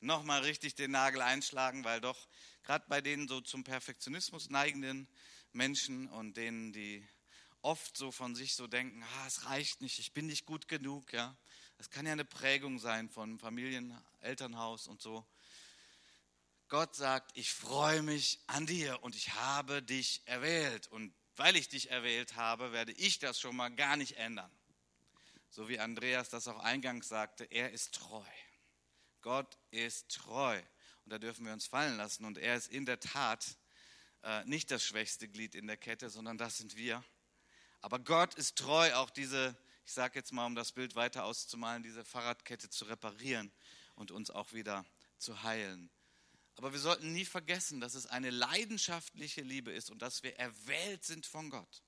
Nochmal 0.01 0.41
richtig 0.41 0.75
den 0.75 0.91
Nagel 0.91 1.21
einschlagen, 1.21 1.83
weil 1.85 2.01
doch 2.01 2.27
gerade 2.63 2.85
bei 2.89 2.99
denen 2.99 3.27
so 3.27 3.39
zum 3.39 3.63
Perfektionismus 3.63 4.49
neigenden 4.49 5.07
Menschen 5.53 6.09
und 6.09 6.35
denen, 6.35 6.73
die 6.73 7.07
oft 7.61 7.95
so 7.95 8.11
von 8.11 8.35
sich 8.35 8.55
so 8.55 8.67
denken, 8.67 9.01
ah, 9.03 9.27
es 9.27 9.45
reicht 9.45 9.81
nicht, 9.81 9.99
ich 9.99 10.11
bin 10.11 10.27
nicht 10.27 10.45
gut 10.45 10.67
genug, 10.67 11.13
ja, 11.13 11.35
das 11.77 11.89
kann 11.89 12.05
ja 12.05 12.13
eine 12.13 12.25
Prägung 12.25 12.79
sein 12.79 13.09
von 13.09 13.37
Familien, 13.39 13.97
Elternhaus 14.21 14.87
und 14.87 15.01
so. 15.01 15.25
Gott 16.67 16.95
sagt, 16.95 17.37
ich 17.37 17.53
freue 17.53 18.01
mich 18.01 18.39
an 18.47 18.65
dir 18.65 19.03
und 19.03 19.15
ich 19.15 19.33
habe 19.33 19.83
dich 19.83 20.21
erwählt. 20.25 20.87
Und 20.87 21.13
weil 21.35 21.55
ich 21.55 21.69
dich 21.69 21.91
erwählt 21.91 22.35
habe, 22.35 22.71
werde 22.71 22.91
ich 22.93 23.19
das 23.19 23.39
schon 23.39 23.55
mal 23.55 23.69
gar 23.69 23.97
nicht 23.97 24.17
ändern. 24.17 24.51
So 25.49 25.69
wie 25.69 25.79
Andreas 25.79 26.29
das 26.29 26.47
auch 26.47 26.59
eingangs 26.59 27.07
sagte, 27.07 27.45
er 27.45 27.71
ist 27.71 27.93
treu. 27.93 28.25
Gott 29.21 29.57
ist 29.71 30.09
treu. 30.09 30.59
Und 31.03 31.11
da 31.11 31.19
dürfen 31.19 31.45
wir 31.45 31.53
uns 31.53 31.67
fallen 31.67 31.97
lassen. 31.97 32.25
Und 32.25 32.37
er 32.37 32.55
ist 32.55 32.71
in 32.71 32.85
der 32.85 32.99
Tat 32.99 33.57
äh, 34.23 34.43
nicht 34.45 34.71
das 34.71 34.83
schwächste 34.83 35.27
Glied 35.27 35.55
in 35.55 35.67
der 35.67 35.77
Kette, 35.77 36.09
sondern 36.09 36.37
das 36.37 36.57
sind 36.57 36.75
wir. 36.75 37.03
Aber 37.81 37.99
Gott 37.99 38.33
ist 38.35 38.57
treu, 38.57 38.93
auch 38.95 39.11
diese 39.11 39.55
ich 39.85 39.93
sage 39.93 40.17
jetzt 40.17 40.33
mal, 40.33 40.45
um 40.45 40.55
das 40.55 40.71
Bild 40.71 40.95
weiter 40.95 41.25
auszumalen, 41.25 41.83
diese 41.83 42.03
Fahrradkette 42.03 42.69
zu 42.69 42.85
reparieren 42.85 43.51
und 43.95 44.11
uns 44.11 44.31
auch 44.31 44.53
wieder 44.53 44.85
zu 45.17 45.43
heilen. 45.43 45.89
Aber 46.57 46.71
wir 46.71 46.79
sollten 46.79 47.13
nie 47.13 47.25
vergessen, 47.25 47.79
dass 47.79 47.95
es 47.95 48.07
eine 48.07 48.29
leidenschaftliche 48.29 49.41
Liebe 49.41 49.71
ist 49.71 49.91
und 49.91 50.01
dass 50.01 50.23
wir 50.23 50.37
erwählt 50.37 51.03
sind 51.03 51.25
von 51.25 51.49
Gott. 51.49 51.83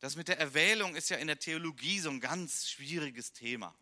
Das 0.00 0.16
mit 0.16 0.28
der 0.28 0.38
Erwählung 0.38 0.94
ist 0.96 1.08
ja 1.10 1.16
in 1.16 1.26
der 1.26 1.38
Theologie 1.38 2.00
so 2.00 2.10
ein 2.10 2.20
ganz 2.20 2.68
schwieriges 2.68 3.32
Thema. 3.32 3.74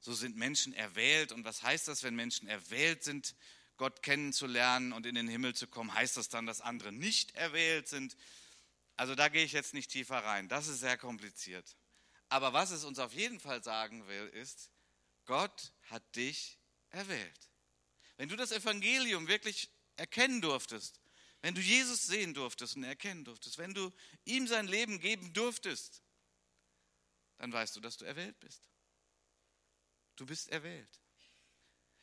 So 0.00 0.12
sind 0.12 0.36
Menschen 0.36 0.72
erwählt 0.74 1.32
und 1.32 1.44
was 1.44 1.62
heißt 1.62 1.88
das, 1.88 2.02
wenn 2.02 2.14
Menschen 2.14 2.48
erwählt 2.48 3.04
sind, 3.04 3.34
Gott 3.76 4.02
kennenzulernen 4.02 4.92
und 4.92 5.06
in 5.06 5.14
den 5.14 5.28
Himmel 5.28 5.54
zu 5.54 5.66
kommen? 5.66 5.94
Heißt 5.94 6.16
das 6.16 6.28
dann, 6.28 6.46
dass 6.46 6.60
andere 6.60 6.92
nicht 6.92 7.34
erwählt 7.34 7.88
sind? 7.88 8.16
Also 8.96 9.14
da 9.14 9.28
gehe 9.28 9.44
ich 9.44 9.52
jetzt 9.52 9.74
nicht 9.74 9.90
tiefer 9.90 10.18
rein. 10.24 10.48
Das 10.48 10.68
ist 10.68 10.80
sehr 10.80 10.96
kompliziert. 10.96 11.76
Aber 12.28 12.52
was 12.52 12.70
es 12.70 12.84
uns 12.84 12.98
auf 12.98 13.12
jeden 13.12 13.38
Fall 13.38 13.62
sagen 13.62 14.06
will, 14.08 14.28
ist, 14.28 14.70
Gott 15.26 15.72
hat 15.84 16.16
dich 16.16 16.58
erwählt. 16.90 17.50
Wenn 18.16 18.28
du 18.28 18.36
das 18.36 18.52
Evangelium 18.52 19.28
wirklich 19.28 19.70
erkennen 19.96 20.40
durftest, 20.40 21.00
wenn 21.42 21.54
du 21.54 21.60
Jesus 21.60 22.06
sehen 22.06 22.34
durftest 22.34 22.76
und 22.76 22.84
erkennen 22.84 23.24
durftest, 23.24 23.58
wenn 23.58 23.74
du 23.74 23.92
ihm 24.24 24.46
sein 24.46 24.66
Leben 24.66 24.98
geben 24.98 25.32
durftest, 25.32 26.02
dann 27.38 27.52
weißt 27.52 27.76
du, 27.76 27.80
dass 27.80 27.98
du 27.98 28.04
erwählt 28.04 28.38
bist. 28.40 28.62
Du 30.16 30.24
bist 30.24 30.48
erwählt. 30.48 31.00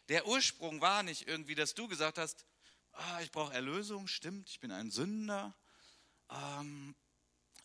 Der 0.10 0.28
Ursprung 0.28 0.82
war 0.82 1.02
nicht 1.02 1.28
irgendwie, 1.28 1.56
dass 1.56 1.74
du 1.74 1.88
gesagt 1.88 2.18
hast, 2.18 2.46
ah, 2.92 3.22
ich 3.22 3.32
brauche 3.32 3.54
Erlösung, 3.54 4.08
stimmt, 4.08 4.50
ich 4.50 4.60
bin 4.60 4.72
ein 4.72 4.92
Sünder, 4.92 5.56
ähm, 6.34 6.96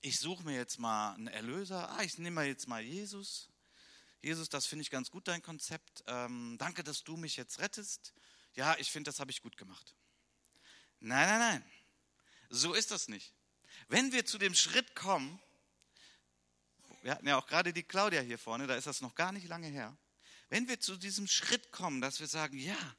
ich 0.00 0.18
suche 0.18 0.44
mir 0.44 0.54
jetzt 0.54 0.78
mal 0.78 1.14
einen 1.14 1.28
Erlöser. 1.28 1.90
Ah, 1.90 2.02
ich 2.02 2.18
nehme 2.18 2.44
jetzt 2.44 2.68
mal 2.68 2.80
Jesus. 2.80 3.48
Jesus, 4.20 4.48
das 4.48 4.66
finde 4.66 4.82
ich 4.82 4.90
ganz 4.90 5.10
gut, 5.10 5.28
dein 5.28 5.42
Konzept. 5.42 6.04
Ähm, 6.06 6.56
danke, 6.58 6.82
dass 6.82 7.04
du 7.04 7.16
mich 7.16 7.36
jetzt 7.36 7.58
rettest. 7.60 8.14
Ja, 8.54 8.76
ich 8.78 8.90
finde, 8.90 9.08
das 9.08 9.20
habe 9.20 9.30
ich 9.30 9.42
gut 9.42 9.56
gemacht. 9.56 9.94
Nein, 11.00 11.28
nein, 11.28 11.38
nein. 11.38 11.72
So 12.50 12.74
ist 12.74 12.90
das 12.90 13.08
nicht. 13.08 13.34
Wenn 13.88 14.12
wir 14.12 14.24
zu 14.24 14.38
dem 14.38 14.54
Schritt 14.54 14.94
kommen, 14.96 15.40
wir 17.02 17.12
hatten 17.12 17.28
ja 17.28 17.38
auch 17.38 17.46
gerade 17.46 17.72
die 17.72 17.82
Claudia 17.82 18.20
hier 18.20 18.38
vorne, 18.38 18.66
da 18.66 18.74
ist 18.74 18.86
das 18.86 19.00
noch 19.00 19.14
gar 19.14 19.32
nicht 19.32 19.46
lange 19.46 19.68
her. 19.68 19.96
Wenn 20.48 20.66
wir 20.66 20.80
zu 20.80 20.96
diesem 20.96 21.26
Schritt 21.26 21.70
kommen, 21.70 22.00
dass 22.00 22.20
wir 22.20 22.26
sagen, 22.26 22.58
ja, 22.58 22.96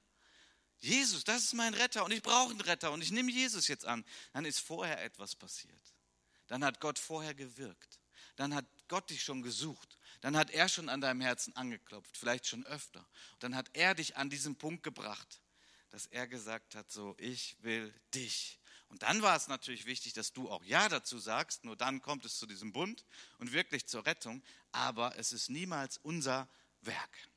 Jesus, 0.80 1.24
das 1.24 1.44
ist 1.44 1.54
mein 1.54 1.74
Retter 1.74 2.06
und 2.06 2.12
ich 2.12 2.22
brauche 2.22 2.52
einen 2.52 2.62
Retter 2.62 2.92
und 2.92 3.02
ich 3.02 3.12
nehme 3.12 3.32
Jesus 3.32 3.68
jetzt 3.68 3.86
an, 3.86 4.06
dann 4.34 4.46
ist 4.46 4.60
vorher 4.60 5.04
etwas 5.04 5.36
passiert. 5.36 5.94
Dann 6.48 6.63
hat 6.63 6.80
Gott 6.80 6.98
vorher 6.98 7.34
gewirkt. 7.34 8.00
Dann 8.36 8.56
hat 8.56 8.65
Gott 8.88 9.10
dich 9.10 9.24
schon 9.24 9.42
gesucht. 9.42 9.98
Dann 10.22 10.38
hat 10.38 10.50
er 10.52 10.70
schon 10.70 10.89
an 10.89 11.02
deinem 11.02 11.22
Herzen 11.22 11.56
angeklopft, 11.56 12.18
vielleicht 12.18 12.48
schon 12.48 12.65
öfter. 12.65 13.06
dann 13.39 13.56
hat 13.56 13.70
er 13.74 13.96
dich 13.96 14.18
an 14.18 14.30
diesen 14.30 14.56
Punkt 14.56 14.84
gebracht, 14.84 15.42
dass 15.89 16.06
er 16.08 16.28
gesagt 16.28 16.76
hat, 16.76 16.92
so, 16.92 17.15
ich 17.18 17.58
will 17.62 17.94
dich. 18.13 18.60
Und 18.89 19.04
dann 19.04 19.22
war 19.22 19.36
es 19.36 19.48
natürlich 19.48 19.86
wichtig, 19.86 20.13
dass 20.13 20.34
du 20.34 20.50
auch 20.50 20.63
Ja 20.63 20.89
dazu 20.89 21.20
sagst. 21.20 21.63
Nur 21.63 21.76
dann 21.76 22.02
kommt 22.02 22.26
es 22.26 22.38
zu 22.38 22.48
diesem 22.48 22.74
Bund 22.74 23.06
und 23.38 23.54
wirklich 23.54 23.88
zur 23.88 24.06
Rettung. 24.06 24.44
Aber 24.72 25.18
es 25.18 25.32
ist 25.32 25.50
niemals 25.50 25.98
unser 25.98 26.50
Werk. 26.82 27.29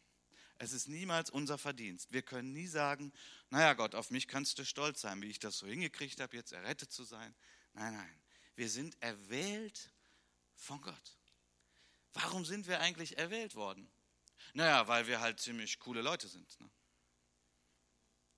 Es 0.62 0.72
ist 0.72 0.86
niemals 0.86 1.28
unser 1.28 1.58
Verdienst. 1.58 2.12
Wir 2.12 2.22
können 2.22 2.52
nie 2.52 2.68
sagen, 2.68 3.12
naja 3.50 3.72
Gott, 3.72 3.96
auf 3.96 4.12
mich 4.12 4.28
kannst 4.28 4.60
du 4.60 4.64
stolz 4.64 5.00
sein, 5.00 5.20
wie 5.20 5.26
ich 5.26 5.40
das 5.40 5.58
so 5.58 5.66
hingekriegt 5.66 6.20
habe, 6.20 6.36
jetzt 6.36 6.52
errettet 6.52 6.92
zu 6.92 7.02
sein. 7.02 7.34
Nein, 7.72 7.92
nein. 7.94 8.22
Wir 8.54 8.70
sind 8.70 8.96
erwählt 9.02 9.90
von 10.54 10.80
Gott. 10.80 11.18
Warum 12.12 12.44
sind 12.44 12.68
wir 12.68 12.78
eigentlich 12.78 13.18
erwählt 13.18 13.56
worden? 13.56 13.90
Naja, 14.54 14.86
weil 14.86 15.08
wir 15.08 15.20
halt 15.20 15.40
ziemlich 15.40 15.80
coole 15.80 16.00
Leute 16.00 16.28
sind. 16.28 16.60
Ne? 16.60 16.70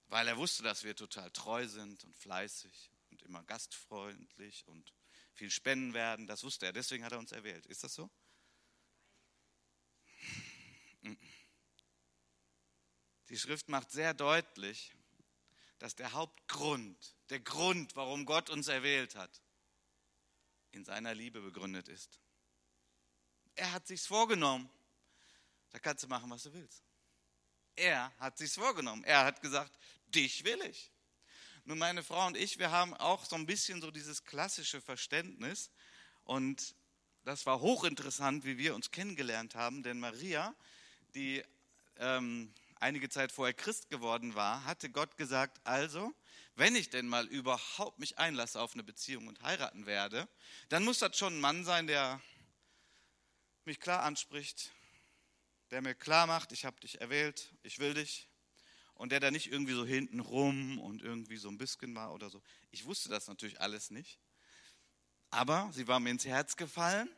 Weil 0.06 0.26
er 0.26 0.38
wusste, 0.38 0.62
dass 0.62 0.82
wir 0.82 0.96
total 0.96 1.30
treu 1.30 1.68
sind 1.68 2.04
und 2.04 2.16
fleißig 2.16 2.90
und 3.10 3.20
immer 3.20 3.44
gastfreundlich 3.44 4.66
und 4.66 4.94
viel 5.34 5.50
spenden 5.50 5.92
werden. 5.92 6.26
Das 6.26 6.42
wusste 6.42 6.64
er, 6.64 6.72
deswegen 6.72 7.04
hat 7.04 7.12
er 7.12 7.18
uns 7.18 7.32
erwählt. 7.32 7.66
Ist 7.66 7.84
das 7.84 7.92
so? 7.92 8.10
Die 13.34 13.40
Schrift 13.40 13.68
macht 13.68 13.90
sehr 13.90 14.14
deutlich, 14.14 14.94
dass 15.80 15.96
der 15.96 16.12
Hauptgrund, 16.12 17.16
der 17.30 17.40
Grund, 17.40 17.96
warum 17.96 18.26
Gott 18.26 18.48
uns 18.48 18.68
erwählt 18.68 19.16
hat, 19.16 19.42
in 20.70 20.84
seiner 20.84 21.16
Liebe 21.16 21.40
begründet 21.40 21.88
ist. 21.88 22.20
Er 23.56 23.72
hat 23.72 23.88
sich's 23.88 24.06
vorgenommen. 24.06 24.70
Da 25.70 25.80
kannst 25.80 26.04
du 26.04 26.06
machen, 26.06 26.30
was 26.30 26.44
du 26.44 26.52
willst. 26.52 26.84
Er 27.74 28.16
hat 28.20 28.38
sich's 28.38 28.54
vorgenommen. 28.54 29.02
Er 29.02 29.24
hat 29.24 29.42
gesagt, 29.42 29.76
dich 30.06 30.44
will 30.44 30.62
ich. 30.70 30.92
Nun, 31.64 31.78
meine 31.78 32.04
Frau 32.04 32.28
und 32.28 32.36
ich, 32.36 32.60
wir 32.60 32.70
haben 32.70 32.94
auch 32.94 33.24
so 33.24 33.34
ein 33.34 33.46
bisschen 33.46 33.80
so 33.80 33.90
dieses 33.90 34.22
klassische 34.22 34.80
Verständnis. 34.80 35.72
Und 36.22 36.76
das 37.24 37.46
war 37.46 37.58
hochinteressant, 37.58 38.44
wie 38.44 38.58
wir 38.58 38.76
uns 38.76 38.92
kennengelernt 38.92 39.56
haben, 39.56 39.82
denn 39.82 39.98
Maria, 39.98 40.54
die 41.16 41.42
ähm, 41.96 42.54
einige 42.84 43.08
Zeit 43.08 43.32
vorher 43.32 43.54
Christ 43.54 43.88
geworden 43.88 44.34
war, 44.34 44.66
hatte 44.66 44.90
Gott 44.90 45.16
gesagt, 45.16 45.58
also, 45.64 46.12
wenn 46.54 46.76
ich 46.76 46.90
denn 46.90 47.08
mal 47.08 47.26
überhaupt 47.26 47.98
mich 47.98 48.18
einlasse 48.18 48.60
auf 48.60 48.74
eine 48.74 48.84
Beziehung 48.84 49.26
und 49.26 49.40
heiraten 49.40 49.86
werde, 49.86 50.28
dann 50.68 50.84
muss 50.84 50.98
das 50.98 51.16
schon 51.16 51.38
ein 51.38 51.40
Mann 51.40 51.64
sein, 51.64 51.86
der 51.86 52.20
mich 53.64 53.80
klar 53.80 54.02
anspricht, 54.02 54.70
der 55.70 55.80
mir 55.80 55.94
klar 55.94 56.26
macht, 56.26 56.52
ich 56.52 56.66
habe 56.66 56.78
dich 56.80 57.00
erwählt, 57.00 57.54
ich 57.62 57.78
will 57.78 57.94
dich. 57.94 58.28
Und 58.92 59.10
der 59.10 59.18
da 59.18 59.30
nicht 59.30 59.50
irgendwie 59.50 59.72
so 59.72 59.84
hinten 59.84 60.20
rum 60.20 60.78
und 60.78 61.02
irgendwie 61.02 61.38
so 61.38 61.48
ein 61.48 61.58
bisschen 61.58 61.94
war 61.96 62.12
oder 62.12 62.30
so. 62.30 62.42
Ich 62.70 62.84
wusste 62.84 63.08
das 63.08 63.26
natürlich 63.26 63.60
alles 63.60 63.90
nicht. 63.90 64.20
Aber 65.30 65.70
sie 65.72 65.88
war 65.88 65.98
mir 65.98 66.10
ins 66.10 66.26
Herz 66.26 66.54
gefallen. 66.54 67.08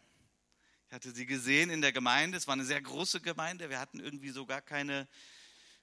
Ich 0.86 0.94
hatte 0.94 1.10
sie 1.10 1.26
gesehen 1.26 1.68
in 1.68 1.82
der 1.82 1.92
Gemeinde. 1.92 2.38
Es 2.38 2.46
war 2.46 2.54
eine 2.54 2.64
sehr 2.64 2.80
große 2.80 3.20
Gemeinde. 3.20 3.68
Wir 3.68 3.80
hatten 3.80 3.98
irgendwie 3.98 4.30
so 4.30 4.46
gar 4.46 4.62
keine 4.62 5.06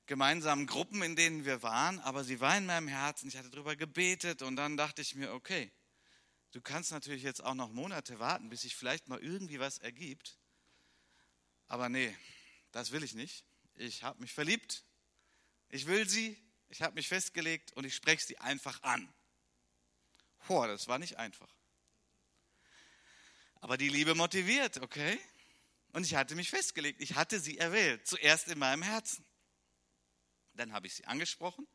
gemeinsamen 0.05 0.67
Gruppen, 0.67 1.01
in 1.01 1.15
denen 1.15 1.45
wir 1.45 1.63
waren, 1.63 1.99
aber 1.99 2.23
sie 2.23 2.39
war 2.39 2.57
in 2.57 2.65
meinem 2.65 2.87
Herzen. 2.87 3.27
Ich 3.27 3.37
hatte 3.37 3.49
darüber 3.49 3.75
gebetet 3.75 4.41
und 4.41 4.55
dann 4.55 4.77
dachte 4.77 5.01
ich 5.01 5.15
mir, 5.15 5.33
okay, 5.33 5.71
du 6.51 6.61
kannst 6.61 6.91
natürlich 6.91 7.23
jetzt 7.23 7.43
auch 7.43 7.53
noch 7.53 7.71
Monate 7.71 8.19
warten, 8.19 8.49
bis 8.49 8.61
sich 8.61 8.75
vielleicht 8.75 9.07
mal 9.07 9.19
irgendwie 9.19 9.59
was 9.59 9.77
ergibt. 9.77 10.37
Aber 11.67 11.89
nee, 11.89 12.15
das 12.71 12.91
will 12.91 13.03
ich 13.03 13.13
nicht. 13.13 13.45
Ich 13.75 14.03
habe 14.03 14.19
mich 14.21 14.33
verliebt. 14.33 14.83
Ich 15.69 15.87
will 15.87 16.07
sie. 16.07 16.37
Ich 16.69 16.81
habe 16.81 16.95
mich 16.95 17.07
festgelegt 17.07 17.71
und 17.73 17.85
ich 17.85 17.95
spreche 17.95 18.25
sie 18.25 18.37
einfach 18.39 18.81
an. 18.83 19.11
Boah, 20.47 20.67
das 20.67 20.87
war 20.87 20.99
nicht 20.99 21.17
einfach. 21.17 21.49
Aber 23.61 23.77
die 23.77 23.89
Liebe 23.89 24.13
motiviert, 24.13 24.81
okay? 24.81 25.19
Und 25.93 26.05
ich 26.05 26.15
hatte 26.15 26.35
mich 26.35 26.49
festgelegt. 26.49 27.01
Ich 27.01 27.15
hatte 27.15 27.39
sie 27.39 27.57
erwählt. 27.57 28.05
Zuerst 28.05 28.47
in 28.49 28.59
meinem 28.59 28.81
Herzen. 28.81 29.25
Dann 30.55 30.73
habe 30.73 30.87
ich 30.87 30.95
sie 30.95 31.05
angesprochen 31.05 31.67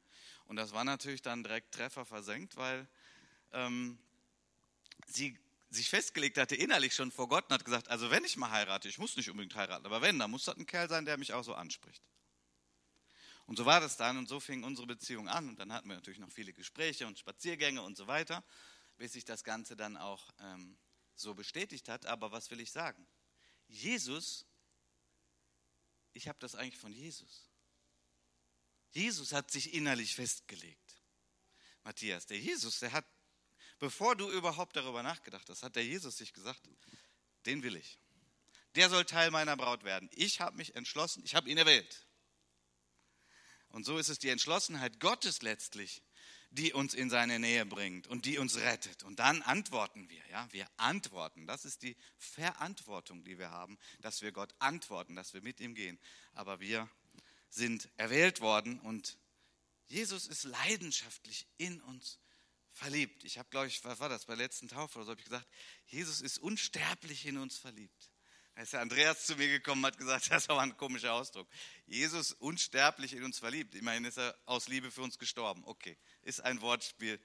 und 0.47 0.57
das 0.57 0.73
war 0.73 0.85
natürlich 0.85 1.23
dann 1.23 1.43
direkt 1.43 1.75
Treffer 1.75 2.05
versenkt, 2.05 2.57
weil 2.57 2.88
ähm, 3.53 3.99
sie 5.07 5.38
sich 5.71 5.91
festgelegt 5.91 6.38
hatte 6.38 6.57
innerlich 6.57 6.95
schon 6.95 7.11
vor 7.11 7.29
Gott 7.29 7.45
und 7.45 7.53
hat 7.53 7.64
gesagt, 7.64 7.88
also 7.88 8.11
wenn 8.11 8.25
ich 8.25 8.37
mal 8.37 8.51
heirate, 8.51 8.88
ich 8.88 8.99
muss 8.99 9.17
nicht 9.17 9.29
unbedingt 9.29 9.55
heiraten, 9.55 9.85
aber 9.85 10.01
wenn, 10.01 10.19
dann 10.19 10.31
muss 10.31 10.45
das 10.45 10.57
ein 10.57 10.67
Kerl 10.67 10.88
sein, 10.88 11.05
der 11.05 11.19
mich 11.19 11.33
auch 11.33 11.45
so 11.45 11.55
anspricht. 11.55 12.03
Und 13.47 13.57
so 13.57 13.64
war 13.64 13.81
das 13.81 13.97
dann 13.97 14.19
und 14.19 14.29
so 14.29 14.41
fing 14.41 14.62
unsere 14.62 14.87
Beziehung 14.87 15.29
an 15.29 15.49
und 15.49 15.59
dann 15.59 15.73
hatten 15.73 15.88
wir 15.88 15.97
natürlich 15.97 16.19
noch 16.19 16.31
viele 16.31 16.53
Gespräche 16.53 17.07
und 17.07 17.19
Spaziergänge 17.19 17.83
und 17.83 17.97
so 17.97 18.07
weiter, 18.07 18.45
bis 18.99 19.12
sich 19.12 19.25
das 19.25 19.45
Ganze 19.45 19.77
dann 19.77 19.97
auch 19.97 20.23
ähm, 20.41 20.77
so 21.14 21.35
bestätigt 21.35 21.88
hat. 21.88 22.07
Aber 22.07 22.31
was 22.31 22.51
will 22.51 22.61
ich 22.61 22.71
sagen? 22.71 23.07
Jesus, 23.67 24.47
ich 26.12 26.29
habe 26.29 26.38
das 26.41 26.55
eigentlich 26.55 26.79
von 26.79 26.93
Jesus. 26.93 27.48
Jesus 28.92 29.33
hat 29.33 29.51
sich 29.51 29.74
innerlich 29.74 30.14
festgelegt. 30.14 31.01
Matthias, 31.85 32.27
der 32.27 32.38
Jesus, 32.38 32.81
der 32.81 32.92
hat, 32.92 33.07
bevor 33.79 34.16
du 34.16 34.31
überhaupt 34.31 34.77
darüber 34.77 35.03
nachgedacht 35.03 35.48
hast, 35.48 35.62
hat 35.62 35.77
der 35.77 35.85
Jesus 35.85 36.16
sich 36.16 36.33
gesagt, 36.33 36.68
den 37.46 37.62
will 37.62 37.77
ich. 37.77 37.98
Der 38.74 38.90
soll 38.90 39.05
Teil 39.05 39.31
meiner 39.31 39.57
Braut 39.57 39.85
werden. 39.85 40.11
Ich 40.12 40.40
habe 40.40 40.57
mich 40.57 40.74
entschlossen, 40.74 41.22
ich 41.24 41.35
habe 41.35 41.48
ihn 41.48 41.59
erwählt. 41.59 42.07
Und 43.70 43.85
so 43.85 43.98
ist 43.98 44.09
es 44.09 44.18
die 44.18 44.29
Entschlossenheit 44.29 45.01
Gottes 45.01 45.42
letztlich, 45.42 46.03
die 46.51 46.72
uns 46.72 46.94
in 46.94 47.11
seine 47.11 47.38
Nähe 47.38 47.66
bringt 47.66 48.07
und 48.07 48.24
die 48.24 48.38
uns 48.38 48.57
rettet. 48.57 49.03
Und 49.03 49.18
dann 49.18 49.42
antworten 49.42 50.09
wir, 50.09 50.22
ja, 50.31 50.48
wir 50.53 50.66
antworten. 50.79 51.46
Das 51.46 51.64
ist 51.64 51.83
die 51.83 51.96
Verantwortung, 52.16 53.24
die 53.24 53.38
wir 53.38 53.51
haben, 53.51 53.79
dass 54.01 54.22
wir 54.22 54.33
Gott 54.33 54.55
antworten, 54.59 55.14
dass 55.14 55.35
wir 55.35 55.42
mit 55.42 55.61
ihm 55.61 55.74
gehen. 55.74 55.98
Aber 56.33 56.61
wir 56.61 56.88
sind 57.49 57.89
erwählt 57.97 58.41
worden 58.41 58.79
und 58.81 59.19
Jesus 59.87 60.27
ist 60.27 60.45
leidenschaftlich 60.45 61.47
in 61.57 61.81
uns 61.83 62.19
verliebt. 62.73 63.25
Ich 63.25 63.39
habe, 63.39 63.49
glaube 63.49 63.69
ich, 63.69 63.83
was 63.85 63.99
war 64.01 64.09
das, 64.09 64.27
bei 64.27 64.35
der 64.35 64.45
letzten 64.45 64.69
Taufe 64.69 64.99
oder 64.99 65.07
so 65.07 65.11
habe 65.13 65.21
ich 65.21 65.27
gesagt, 65.27 65.49
Jesus 65.87 66.21
ist 66.21 66.39
unsterblich 66.39 67.27
in 67.27 67.39
uns 67.39 67.59
verliebt. 67.59 68.11
Da 68.55 68.63
ist 68.63 68.73
der 68.73 68.81
Andreas 68.81 69.25
zu 69.25 69.37
mir 69.37 69.49
gekommen 69.49 69.83
und 69.83 69.93
hat 69.93 69.99
gesagt, 69.99 70.31
das 70.31 70.49
war 70.49 70.61
ein 70.61 70.77
komischer 70.77 71.15
Ausdruck. 71.15 71.49
Jesus 71.87 72.33
unsterblich 72.33 73.15
in 73.15 73.25
uns 73.25 73.39
verliebt. 73.39 73.75
Immerhin 73.75 74.05
ist 74.05 74.19
er 74.19 74.37
aus 74.45 74.69
Liebe 74.69 74.91
für 74.91 75.03
uns 75.03 75.19
gestorben. 75.19 75.65
Okay, 75.65 75.97
ist 76.23 76.41
ein 76.41 76.61
Wortspiel, 76.61 77.21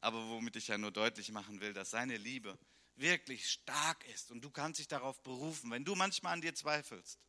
aber 0.00 0.28
womit 0.28 0.56
ich 0.56 0.68
ja 0.68 0.78
nur 0.78 0.90
deutlich 0.90 1.30
machen 1.30 1.60
will, 1.60 1.72
dass 1.72 1.90
seine 1.90 2.16
Liebe 2.16 2.58
wirklich 2.96 3.50
stark 3.50 4.04
ist 4.08 4.30
und 4.30 4.40
du 4.40 4.50
kannst 4.50 4.80
dich 4.80 4.88
darauf 4.88 5.22
berufen, 5.22 5.70
wenn 5.70 5.84
du 5.84 5.94
manchmal 5.94 6.32
an 6.32 6.40
dir 6.40 6.54
zweifelst 6.54 7.20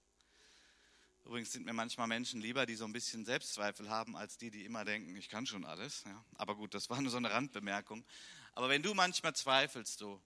Übrigens 1.25 1.51
sind 1.51 1.65
mir 1.65 1.73
manchmal 1.73 2.07
Menschen 2.07 2.41
lieber, 2.41 2.65
die 2.65 2.75
so 2.75 2.85
ein 2.85 2.93
bisschen 2.93 3.25
Selbstzweifel 3.25 3.89
haben, 3.89 4.15
als 4.15 4.37
die, 4.37 4.49
die 4.49 4.65
immer 4.65 4.85
denken, 4.85 5.15
ich 5.15 5.29
kann 5.29 5.45
schon 5.45 5.65
alles. 5.65 6.03
Ja, 6.05 6.25
aber 6.35 6.55
gut, 6.55 6.73
das 6.73 6.89
war 6.89 7.01
nur 7.01 7.11
so 7.11 7.17
eine 7.17 7.31
Randbemerkung. 7.31 8.05
Aber 8.53 8.69
wenn 8.69 8.81
du 8.81 8.93
manchmal 8.93 9.35
zweifelst, 9.35 9.99
so, 9.99 10.21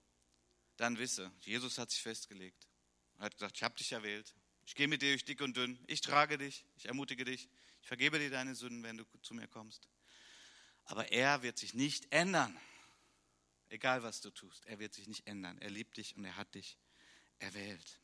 dann 0.76 0.98
wisse, 0.98 1.30
Jesus 1.40 1.78
hat 1.78 1.90
sich 1.90 2.00
festgelegt. 2.00 2.68
Er 3.18 3.26
hat 3.26 3.34
gesagt, 3.34 3.56
ich 3.56 3.62
habe 3.62 3.76
dich 3.76 3.92
erwählt. 3.92 4.34
Ich 4.66 4.74
gehe 4.74 4.88
mit 4.88 5.02
dir 5.02 5.10
durch 5.10 5.24
dick 5.24 5.40
und 5.40 5.56
dünn. 5.56 5.78
Ich 5.86 6.00
trage 6.00 6.38
dich. 6.38 6.64
Ich 6.76 6.86
ermutige 6.86 7.24
dich. 7.24 7.48
Ich 7.82 7.88
vergebe 7.88 8.18
dir 8.18 8.30
deine 8.30 8.54
Sünden, 8.54 8.82
wenn 8.82 8.96
du 8.96 9.04
zu 9.22 9.34
mir 9.34 9.46
kommst. 9.46 9.88
Aber 10.86 11.12
er 11.12 11.42
wird 11.42 11.58
sich 11.58 11.74
nicht 11.74 12.10
ändern. 12.12 12.58
Egal 13.68 14.02
was 14.02 14.20
du 14.20 14.30
tust, 14.30 14.64
er 14.66 14.78
wird 14.78 14.94
sich 14.94 15.06
nicht 15.06 15.26
ändern. 15.26 15.58
Er 15.58 15.70
liebt 15.70 15.96
dich 15.96 16.16
und 16.16 16.24
er 16.24 16.36
hat 16.36 16.54
dich 16.54 16.78
erwählt. 17.38 18.00